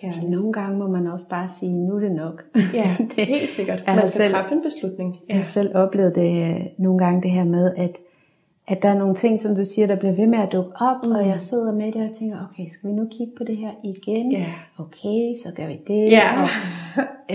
[0.00, 0.30] kærligt.
[0.30, 2.44] Nogle gange må man også bare sige, nu er det nok.
[2.74, 3.82] Ja, det er helt sikkert.
[3.86, 5.18] Man skal selv, træffe en beslutning.
[5.28, 7.98] Jeg har selv oplevet det øh, nogle gange, det her med, at,
[8.66, 11.04] at der er nogle ting, som du siger, der bliver ved med at dukke op,
[11.04, 11.12] mm.
[11.12, 13.70] og jeg sidder med det og tænker, okay, skal vi nu kigge på det her
[13.84, 14.32] igen?
[14.32, 14.52] Yeah.
[14.78, 16.12] Okay, så gør vi det.
[16.12, 16.42] Yeah.
[16.42, 16.48] Og,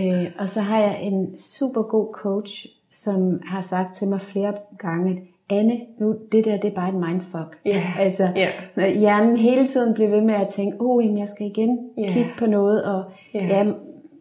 [0.02, 4.54] øh, og så har jeg en super god coach, som har sagt til mig flere
[4.78, 7.60] gange, Anne, nu, det der, det er bare et mindfuck.
[7.68, 8.00] Yeah.
[8.06, 8.50] Altså, yeah.
[8.76, 12.14] når hjernen hele tiden bliver ved med at tænke, åh, oh, jeg skal igen yeah.
[12.14, 13.04] kigge på noget, og
[13.36, 13.50] yeah.
[13.50, 13.66] ja,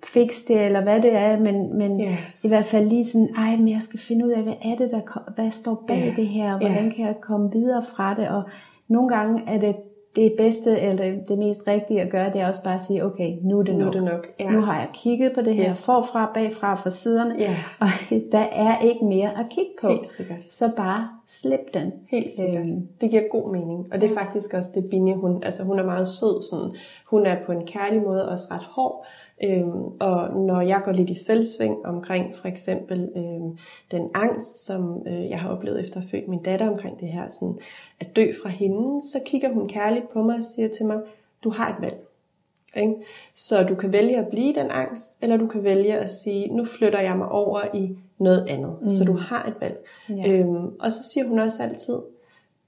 [0.05, 2.19] fix det, eller hvad det er, men, men yeah.
[2.43, 4.91] i hvert fald lige sådan, ej, men jeg skal finde ud af, hvad er det,
[4.91, 6.17] der hvad står bag yeah.
[6.17, 6.95] det her, og hvordan yeah.
[6.95, 8.43] kan jeg komme videre fra det, og
[8.89, 9.77] nogle gange er det
[10.23, 13.05] det bedste, eller det, det mest rigtige at gøre, det er også bare at sige,
[13.05, 13.95] okay, nu er det nu nok.
[13.95, 14.29] Er det nok.
[14.41, 14.51] Ja.
[14.51, 15.79] Nu har jeg kigget på det her, yes.
[15.79, 17.57] forfra, bagfra, fra siderne, ja.
[17.81, 17.89] og
[18.33, 19.89] der er ikke mere at kigge på.
[19.89, 20.45] Helt sikkert.
[20.51, 21.93] Så bare slip den.
[22.11, 22.67] Helt sikkert.
[22.69, 22.89] Øhm.
[23.01, 23.87] Det giver god mening.
[23.93, 26.43] Og det er faktisk også det, Binje, hun, altså hun er meget sød.
[26.43, 29.07] Sådan, hun er på en kærlig måde også ret hård.
[29.45, 33.59] Øhm, og når jeg går lidt i selvsving omkring for eksempel øhm,
[33.91, 37.09] den angst, som øh, jeg har oplevet efter at have født min datter omkring det
[37.09, 37.59] her, sådan
[38.01, 41.01] at dø fra hende, så kigger hun kærligt på mig og siger til mig,
[41.45, 42.05] du har et valg.
[42.77, 42.95] Ikke?
[43.35, 46.65] Så du kan vælge at blive den angst, eller du kan vælge at sige, nu
[46.65, 48.77] flytter jeg mig over i noget andet.
[48.83, 48.89] Mm.
[48.89, 49.87] Så du har et valg.
[50.09, 50.31] Ja.
[50.31, 51.99] Øhm, og så siger hun også altid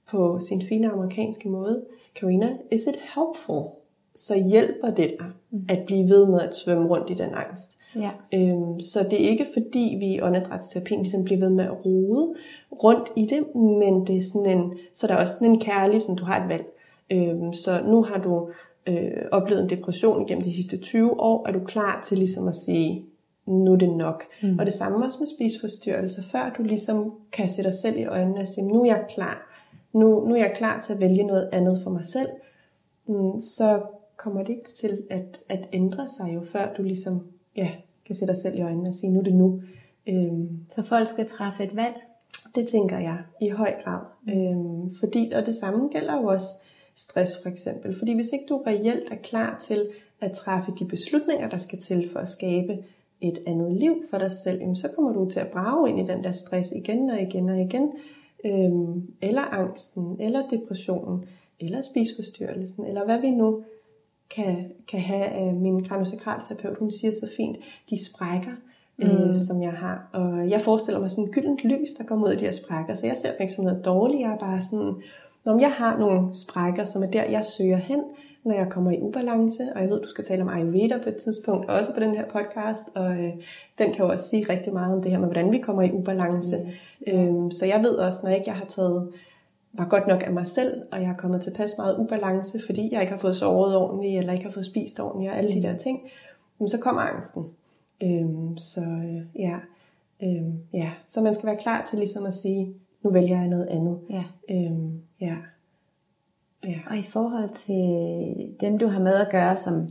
[0.09, 3.80] på sin fine amerikanske måde, Karina, is it helpful?
[4.27, 5.65] Så hjælper det dig mm.
[5.69, 7.77] at blive ved med at svømme rundt i den angst.
[7.95, 8.09] Ja.
[8.33, 12.35] Øhm, så det er ikke fordi vi i åndedrætsterapien ligesom bliver ved med at rode
[12.83, 16.01] rundt i det, men det er sådan en, så der er også sådan en kærlig,
[16.01, 16.65] sådan du har et valg.
[17.11, 18.49] Øhm, så nu har du
[18.87, 22.55] øh, oplevet en depression igennem de sidste 20 år, er du klar til ligesom at
[22.55, 23.05] sige,
[23.45, 24.23] nu er det nok.
[24.43, 24.59] Mm.
[24.59, 28.39] Og det samme også med spiseforstyrrelser, før du ligesom kan se dig selv i øjnene
[28.39, 29.47] og sige, nu er jeg klar.
[29.93, 32.29] Nu, nu er jeg klar til at vælge noget andet for mig selv.
[33.07, 33.81] Mm, så
[34.21, 37.71] kommer det ikke til at, at ændre sig jo, før du ligesom ja,
[38.05, 39.61] kan se dig selv i øjnene og sige, nu er det nu.
[40.07, 41.95] Øhm, så folk skal træffe et valg?
[42.55, 44.01] Det tænker jeg i høj grad.
[44.23, 44.33] Mm.
[44.33, 46.47] Øhm, fordi, og det samme gælder jo også
[46.95, 47.97] stress for eksempel.
[47.99, 49.89] Fordi hvis ikke du reelt er klar til
[50.21, 52.77] at træffe de beslutninger, der skal til for at skabe
[53.21, 56.13] et andet liv for dig selv, jamen, så kommer du til at brage ind i
[56.13, 57.93] den der stress igen og igen og igen.
[58.45, 61.25] Øhm, eller angsten, eller depressionen,
[61.59, 63.63] eller spisforstyrrelsen, eller hvad vi nu
[64.35, 66.77] kan, kan have af min kraniosakralterapeut.
[66.79, 67.57] Hun siger så fint,
[67.89, 68.51] de sprækker,
[68.99, 69.29] øh, mm.
[69.29, 70.09] øh, som jeg har.
[70.13, 72.95] Og jeg forestiller mig sådan en gyldent lys, der kommer ud af de her sprækker.
[72.95, 74.21] Så jeg ser dem ikke som noget dårligt.
[74.21, 74.93] Jeg er bare sådan,
[75.45, 78.03] når jeg har nogle sprækker, som er der, jeg søger hen,
[78.43, 81.15] når jeg kommer i ubalance, og jeg ved, du skal tale om Ayurveda på et
[81.15, 83.33] tidspunkt, også på den her podcast, og øh,
[83.77, 85.91] den kan jo også sige rigtig meget om det her med, hvordan vi kommer i
[85.91, 86.57] ubalance.
[86.67, 87.03] Yes.
[87.07, 89.11] Øhm, så jeg ved også, når ikke jeg har taget
[89.73, 92.89] var godt nok af mig selv, og jeg er kommet til pas meget ubalance, fordi
[92.91, 95.55] jeg ikke har fået sovet ordentligt, eller ikke har fået spist ordentligt, og alle de
[95.55, 95.61] mm.
[95.61, 95.99] der ting,
[96.67, 97.45] så kommer angsten.
[98.03, 99.55] Øhm, så øh, ja,
[100.23, 103.67] øhm, ja, så man skal være klar til ligesom at sige, nu vælger jeg noget
[103.67, 103.99] andet.
[104.09, 104.23] Ja.
[104.49, 105.35] Øhm, ja.
[106.63, 106.79] ja.
[106.89, 109.87] Og i forhold til dem, du har med at gøre, som,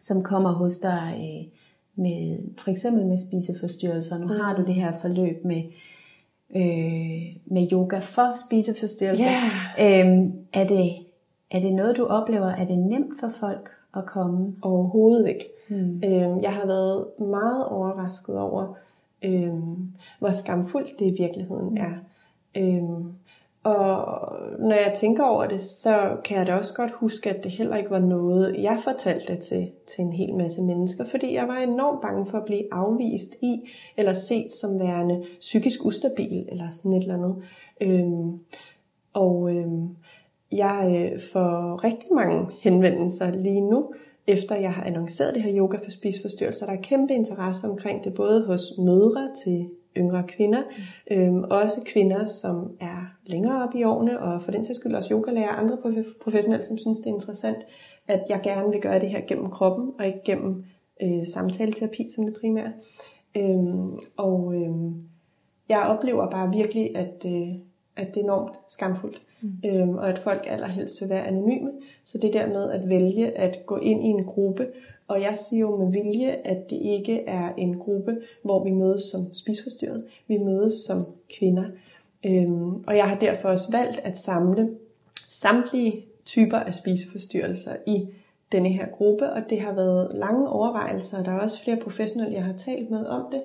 [0.00, 1.58] som kommer hos dig øh,
[1.94, 4.40] med for eksempel med spiseforstyrrelser, nu mm.
[4.40, 5.62] har du det her forløb med
[6.56, 9.26] øh, med yoga for spiseforstyrrelser.
[9.78, 10.08] Yeah.
[10.08, 10.96] Øhm, er, det,
[11.50, 12.48] er det noget, du oplever?
[12.48, 14.54] Er det nemt for folk at komme?
[14.62, 15.44] Overhovedet ikke.
[15.68, 16.02] Mm.
[16.04, 18.74] Øhm, jeg har været meget overrasket over,
[19.22, 21.76] øhm, hvor skamfuldt det i virkeligheden mm.
[21.76, 21.92] er.
[22.56, 23.12] Øhm,
[23.76, 27.52] og når jeg tænker over det, så kan jeg da også godt huske, at det
[27.52, 31.56] heller ikke var noget, jeg fortalte til, til en hel masse mennesker, fordi jeg var
[31.56, 36.92] enormt bange for at blive afvist i, eller set som værende psykisk ustabil, eller sådan
[36.92, 37.36] et eller andet.
[37.80, 38.38] Øhm,
[39.12, 39.96] og øhm,
[40.52, 43.94] jeg øh, får rigtig mange henvendelser lige nu,
[44.26, 46.66] efter jeg har annonceret det her yoga for spiseforstyrrelser.
[46.66, 50.62] Der er kæmpe interesse omkring det, både hos mødre til yngre kvinder.
[51.10, 55.14] Øhm, også kvinder, som er længere op i årene, og for den sags skyld også
[55.14, 55.78] yogalærer og andre
[56.22, 57.58] professionelle, som synes, det er interessant,
[58.08, 60.64] at jeg gerne vil gøre det her gennem kroppen, og ikke gennem
[61.02, 62.72] øh, samtaleterapi som det primære.
[63.36, 64.94] Øhm, og øhm,
[65.68, 67.48] jeg oplever bare virkelig, at, øh,
[67.96, 69.22] at det er enormt skamfuldt.
[69.40, 69.52] Mm.
[69.64, 71.70] Øhm, og at folk allerhelst vil være anonyme.
[72.02, 74.66] Så det der med at vælge at gå ind i en gruppe
[75.08, 79.02] og jeg siger jo med vilje, at det ikke er en gruppe, hvor vi mødes
[79.02, 80.04] som spisforstyrret.
[80.26, 81.06] Vi mødes som
[81.38, 81.64] kvinder.
[82.26, 84.70] Øhm, og jeg har derfor også valgt at samle
[85.28, 88.08] samtlige typer af spiseforstyrrelser i
[88.52, 92.34] denne her gruppe, og det har været lange overvejelser, og der er også flere professionelle,
[92.34, 93.42] jeg har talt med om det,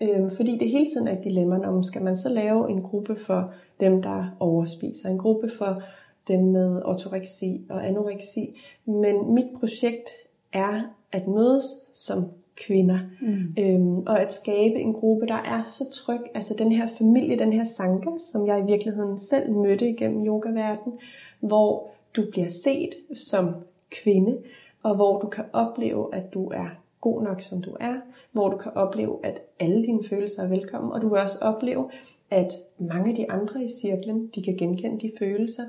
[0.00, 3.16] øhm, fordi det hele tiden er et dilemma, om skal man så lave en gruppe
[3.16, 5.82] for dem, der overspiser, en gruppe for
[6.28, 10.10] dem med ortoreksi og anoreksi, men mit projekt
[10.52, 10.82] er
[11.12, 12.24] at mødes som
[12.56, 12.98] kvinder.
[13.20, 13.54] Mm.
[13.58, 16.20] Øhm, og at skabe en gruppe, der er så tryg.
[16.34, 20.92] Altså den her familie, den her sangha, som jeg i virkeligheden selv mødte igennem yogaverden,
[21.40, 23.54] hvor du bliver set som
[23.90, 24.38] kvinde,
[24.82, 26.66] og hvor du kan opleve, at du er
[27.00, 27.94] god nok, som du er,
[28.32, 31.90] hvor du kan opleve, at alle dine følelser er velkommen, og du vil også opleve,
[32.30, 35.64] at mange af de andre i cirklen, de kan genkende de følelser,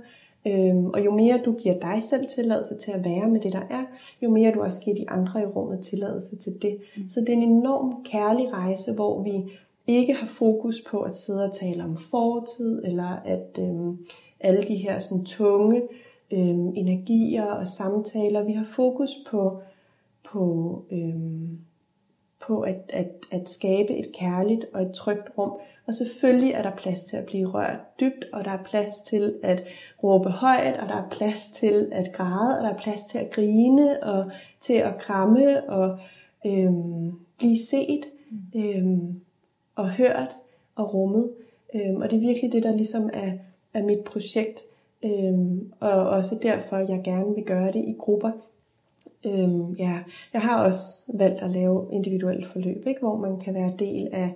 [0.46, 3.62] Øhm, og jo mere du giver dig selv tilladelse til at være med det, der
[3.70, 3.84] er,
[4.22, 6.78] jo mere du også giver de andre i rummet tilladelse til det.
[6.98, 7.10] Mm.
[7.10, 9.44] Så det er en enorm kærlig rejse, hvor vi
[9.88, 13.98] ikke har fokus på at sidde og tale om fortid, eller at øhm,
[14.39, 15.82] alle de her sådan, tunge
[16.32, 18.44] øhm, energier og samtaler.
[18.44, 19.62] Vi har fokus på,
[20.32, 21.60] på, øhm,
[22.48, 25.52] på at, at, at skabe et kærligt og et trygt rum,
[25.88, 29.36] og selvfølgelig er der plads til at blive rørt dybt, og der er plads til
[29.44, 29.64] at
[30.04, 33.32] råbe højt, og der er plads til at græde, og der er plads til at
[33.32, 34.32] grine, og
[34.62, 36.00] til at kramme, og
[36.46, 38.06] øhm, blive set,
[38.56, 39.22] øhm,
[39.76, 40.36] og hørt,
[40.76, 41.30] og rummet.
[41.76, 43.32] Øhm, og det er virkelig det, der ligesom er,
[43.74, 44.60] er mit projekt,
[45.04, 48.32] øhm, og også derfor, jeg gerne vil gøre det i grupper.
[49.26, 49.99] Øhm, ja.
[50.34, 52.99] Jeg har også valgt at lave individuelle forløb, ikke?
[52.99, 54.34] hvor man kan være del af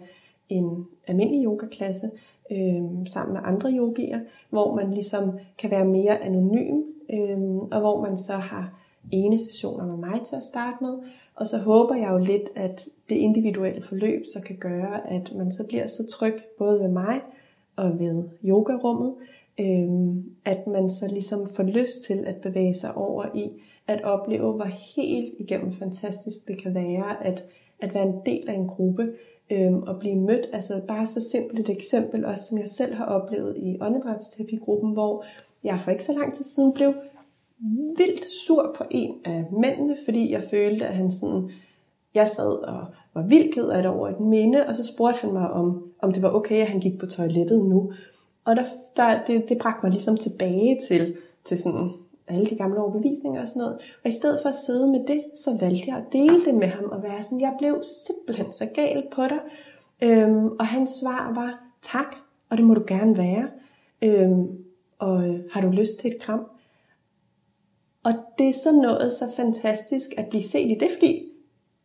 [0.50, 2.12] en almindelig yogaklasse
[2.52, 4.20] øhm, sammen med andre yogier,
[4.50, 6.82] hvor man ligesom kan være mere anonym,
[7.14, 8.74] øhm, og hvor man så har
[9.12, 10.98] ene sessioner med mig til at starte med.
[11.36, 15.52] Og så håber jeg jo lidt, at det individuelle forløb så kan gøre, at man
[15.52, 17.22] så bliver så tryg både ved mig
[17.76, 19.14] og ved yogarummet,
[19.60, 23.50] øhm, at man så ligesom får lyst til at bevæge sig over i
[23.88, 24.66] at opleve, hvor
[24.96, 27.44] helt igennem fantastisk det kan være at,
[27.80, 29.14] at være en del af en gruppe
[29.50, 30.46] øhm, og blive mødt.
[30.54, 35.26] Altså bare så simpelt et eksempel, også som jeg selv har oplevet i åndedrætsterapigruppen, hvor
[35.64, 36.94] jeg for ikke så lang tid siden blev
[37.98, 41.52] vildt sur på en af mændene, fordi jeg følte, at han sådan,
[42.14, 45.34] jeg sad og var vildt ked af det over et minde, og så spurgte han
[45.34, 47.94] mig, om, om det var okay, at han gik på toilettet nu.
[48.46, 48.66] Og der,
[48.98, 51.16] der, det, det bragte mig ligesom tilbage til,
[51.46, 51.90] til sådan
[52.28, 53.78] alle de gamle overbevisninger og sådan noget.
[54.04, 56.68] Og i stedet for at sidde med det, så valgte jeg at dele det med
[56.68, 59.40] ham og være sådan, jeg blev simpelthen så gal på dig.
[60.02, 62.16] Øhm, og hans svar var, tak,
[62.50, 63.48] og det må du gerne være.
[64.02, 64.48] Øhm,
[65.00, 66.46] og øh, har du lyst til et kram?
[68.04, 71.32] Og det er så noget så fantastisk at blive set i det, fordi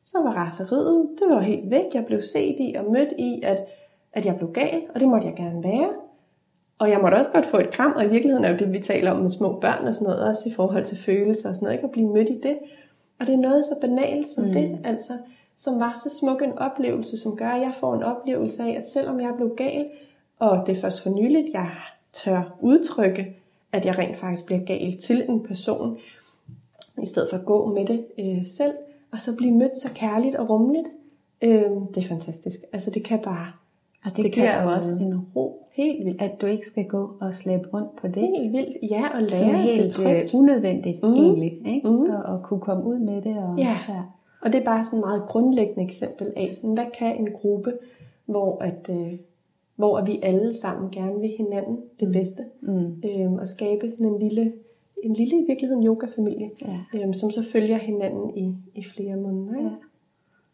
[0.05, 1.84] så var raseriet, det var helt væk.
[1.95, 3.59] Jeg blev set i og mødt i, at,
[4.12, 5.93] at jeg blev gal, og det måtte jeg gerne være.
[6.81, 8.81] Og jeg måtte også godt få et kram, og i virkeligheden er jo det, vi
[8.81, 11.66] taler om med små børn og sådan noget, også i forhold til følelser og sådan
[11.66, 12.59] noget, ikke at blive mødt i det.
[13.18, 14.53] Og det er noget så banalt som mm.
[14.53, 15.12] det, altså,
[15.57, 18.91] som var så smuk en oplevelse, som gør, at jeg får en oplevelse af, at
[18.93, 19.87] selvom jeg blev gal,
[20.39, 21.70] og det er først for nyligt, jeg
[22.12, 23.37] tør udtrykke,
[23.72, 25.99] at jeg rent faktisk bliver gal til en person,
[27.03, 28.72] i stedet for at gå med det øh, selv,
[29.12, 30.89] og så blive mødt så kærligt og rummeligt.
[31.43, 32.57] Øh, det er fantastisk.
[32.72, 33.53] Altså det kan bare...
[34.05, 36.22] Og det, det giver jo også en ro, helt vildt.
[36.22, 38.28] at du ikke skal gå og slæbe rundt på det.
[38.39, 41.14] Helt vildt, ja, og lære Som er helt det øh, unødvendigt mm.
[41.14, 41.89] egentlig, ikke?
[41.89, 42.11] Mm.
[42.11, 43.37] Og, og kunne komme ud med det.
[43.37, 43.76] Og, ja.
[43.89, 44.03] ja,
[44.43, 47.72] og det er bare sådan et meget grundlæggende eksempel af, sådan, hvad kan en gruppe,
[48.26, 49.12] hvor at, øh,
[49.76, 52.12] hvor vi alle sammen gerne vil hinanden det mm.
[52.12, 53.03] bedste, mm.
[53.05, 54.53] øhm, og skabe sådan en lille,
[55.03, 56.99] en lille i virkeligheden yogafamilie, ja.
[56.99, 59.62] øhm, som så følger hinanden i, i flere måneder.
[59.62, 59.70] Ja.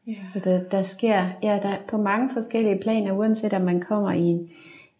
[0.07, 0.17] Ja.
[0.33, 4.23] Så der, der sker ja, der på mange forskellige planer, uanset om man kommer i
[4.23, 4.51] en,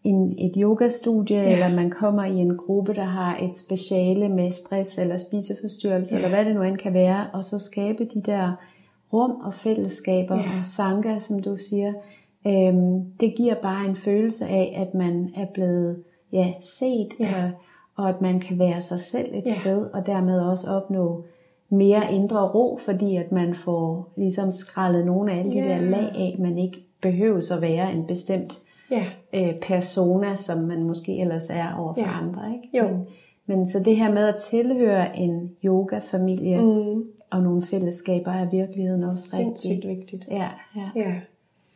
[0.03, 1.51] en, et yogastudie, ja.
[1.51, 6.17] eller man kommer i en gruppe, der har et speciale med stress eller spiseforstyrrelse, ja.
[6.17, 8.51] eller hvad det nu end kan være, og så skabe de der
[9.13, 10.59] rum og fællesskaber ja.
[10.59, 11.93] og sanga, som du siger,
[12.47, 17.43] Øhm, det giver bare en følelse af, at man er blevet ja, set, ja.
[17.43, 17.51] Og,
[17.95, 19.53] og at man kan være sig selv et ja.
[19.53, 21.23] sted, og dermed også opnå
[21.69, 26.11] mere indre ro, fordi at man får ligesom skrællet nogle af alle de der lag
[26.15, 28.59] af, man ikke behøver at være en bestemt
[28.91, 29.05] ja.
[29.33, 32.19] øh, persona, som man måske ellers er over for ja.
[32.21, 32.53] andre.
[32.55, 32.77] Ikke?
[32.77, 32.87] Jo.
[32.87, 33.07] Men,
[33.45, 37.03] men så det her med at tilhøre en yoga-familie mm.
[37.29, 40.27] og nogle fællesskaber er i virkeligheden også rigtig vigtigt.
[40.31, 40.89] Ja, ja.
[40.95, 41.13] ja.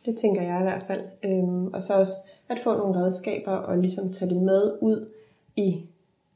[0.06, 1.00] Det tænker jeg i hvert fald.
[1.22, 2.12] Øhm, og så også
[2.48, 5.08] at få nogle redskaber og ligesom tage det med ud
[5.56, 5.80] i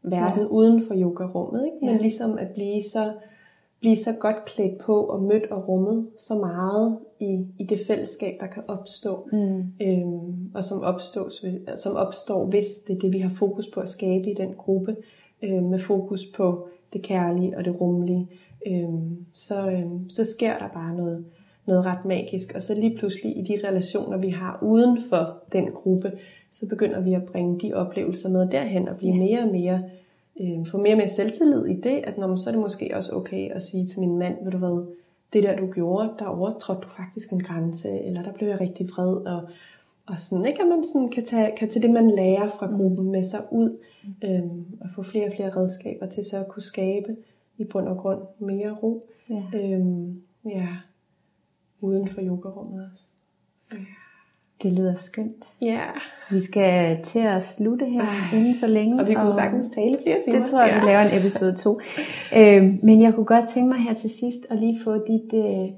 [0.02, 0.48] verden ja.
[0.48, 1.64] uden for yogarummet.
[1.64, 1.76] Ikke?
[1.86, 2.00] Men ja.
[2.00, 3.12] ligesom at blive så,
[3.86, 8.36] blive så godt klædt på og mødt og rummet så meget i, i det fællesskab,
[8.40, 9.28] der kan opstå.
[9.32, 9.64] Mm.
[9.82, 11.44] Øhm, og som, opstås,
[11.76, 14.96] som opstår, hvis det er det, vi har fokus på at skabe i den gruppe.
[15.42, 18.28] Øh, med fokus på det kærlige og det rummelige.
[18.66, 21.24] Øhm, så, øhm, så sker der bare noget
[21.66, 22.52] noget ret magisk.
[22.54, 26.12] Og så lige pludselig i de relationer, vi har uden for den gruppe,
[26.50, 29.82] så begynder vi at bringe de oplevelser med derhen og blive mere og mere,
[30.40, 32.90] øh, få mere og mere selvtillid i det, at når man, så er det måske
[32.94, 34.86] også okay at sige til min mand, ved du hvad,
[35.32, 38.88] det der du gjorde, der overtrådte du faktisk en grænse, eller der blev jeg rigtig
[38.88, 39.42] vred, og,
[40.06, 40.62] og sådan, ikke?
[40.62, 43.78] At man sådan kan, tage, kan tage det, man lærer fra gruppen med sig ud,
[44.24, 44.42] øh,
[44.80, 47.16] og få flere og flere redskaber til så at kunne skabe
[47.58, 49.02] i bund og grund mere ro.
[49.30, 49.42] Ja.
[49.54, 49.80] Øh,
[50.44, 50.68] ja
[51.80, 53.02] uden for yogarummet også.
[53.72, 53.78] Ja.
[54.62, 55.44] Det lyder skønt.
[55.62, 55.80] Ja.
[56.30, 58.38] Vi skal til at slutte her Ej.
[58.38, 59.00] inden så længe.
[59.00, 60.38] Og vi kunne og sagtens tale flere timer.
[60.38, 60.80] Det tror jeg, ja.
[60.80, 61.80] vi laver en episode 2.
[62.36, 65.68] øh, men jeg kunne godt tænke mig her til sidst at lige få dit øh,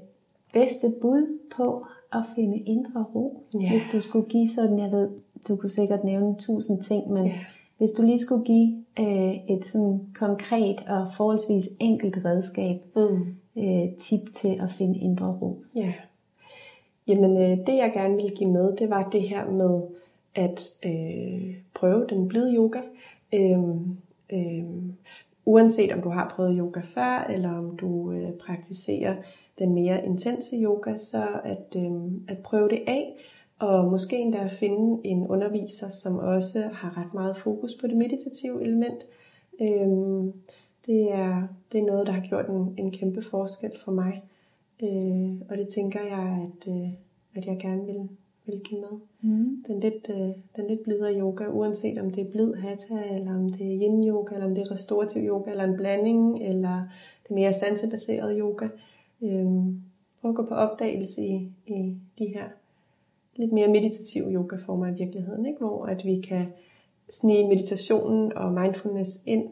[0.53, 3.43] bedste bud på at finde indre ro.
[3.61, 3.71] Ja.
[3.71, 5.09] Hvis du skulle give sådan, jeg ved,
[5.47, 7.33] du kunne sikkert nævne tusind ting, men ja.
[7.77, 13.97] hvis du lige skulle give øh, et sådan konkret og forholdsvis enkelt redskab, mm øh,
[13.99, 15.63] tip til at finde indre ro?
[15.75, 15.93] Ja.
[17.09, 19.81] Jamen øh, det jeg gerne ville give med, det var det her med
[20.35, 22.79] at øh, prøve den blide yoga.
[23.33, 23.59] Øh,
[24.33, 24.65] øh,
[25.45, 29.15] uanset om du har prøvet yoga før, eller om du øh, praktiserer
[29.59, 31.91] den mere intense yoga, så at, øh,
[32.27, 33.15] at prøve det af,
[33.59, 38.61] og måske endda finde en underviser, som også har ret meget fokus på det meditative
[38.61, 39.05] element.
[39.61, 39.87] Øh,
[40.85, 44.23] det er, det er noget, der har gjort en, en kæmpe forskel for mig.
[44.83, 46.89] Øh, og det tænker jeg, at, øh,
[47.35, 48.09] at jeg gerne vil,
[48.45, 48.99] vil give med.
[49.21, 49.63] Mm.
[49.67, 53.49] Den, lidt, øh, den lidt blidere yoga, uanset om det er blid hatha, eller om
[53.49, 56.83] det er yin yoga, eller om det er restorativ yoga, eller en blanding, eller
[57.23, 58.67] det mere sansebaserede yoga.
[59.21, 59.81] Øhm,
[60.21, 62.43] prøv at gå på opdagelse i, i de her
[63.35, 65.59] lidt mere meditative yogaformer i virkeligheden, ikke?
[65.59, 66.45] hvor at vi kan
[67.09, 69.49] snige meditationen og mindfulness ind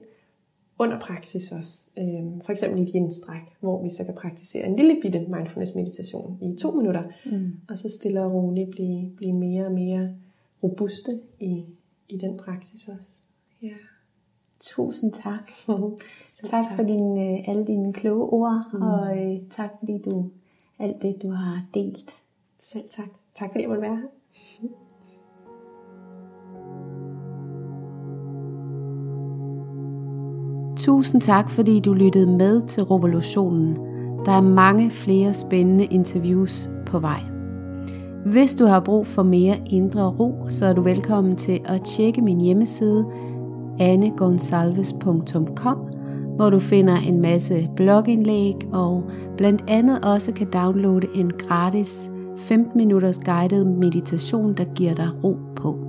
[0.80, 1.90] under praksis også.
[1.98, 5.76] Øhm, for eksempel i et yin-stræk, hvor vi så kan praktisere en lille bitte mindfulness
[5.76, 7.54] meditation i to minutter, mm.
[7.70, 10.16] og så stille og roligt blive, blive mere og mere
[10.64, 11.66] robuste i,
[12.10, 13.20] i den praksis også.
[13.62, 13.76] Ja.
[14.62, 15.52] Tusind tak.
[16.42, 18.82] tak, tak for din, øh, alle dine kloge ord, mm.
[18.82, 20.30] og øh, tak fordi du
[20.80, 22.12] alt det, du har delt.
[22.60, 23.10] Selv tak.
[23.36, 24.08] Tak fordi jeg måtte være her.
[30.88, 33.78] Tusind tak, fordi du lyttede med til Revolutionen.
[34.26, 37.20] Der er mange flere spændende interviews på vej.
[38.26, 42.22] Hvis du har brug for mere indre ro, så er du velkommen til at tjekke
[42.22, 43.06] min hjemmeside
[43.80, 45.78] annegonsalves.com,
[46.36, 49.04] hvor du finder en masse blogindlæg og
[49.38, 55.38] blandt andet også kan downloade en gratis 15 minutters guided meditation, der giver dig ro
[55.56, 55.87] på.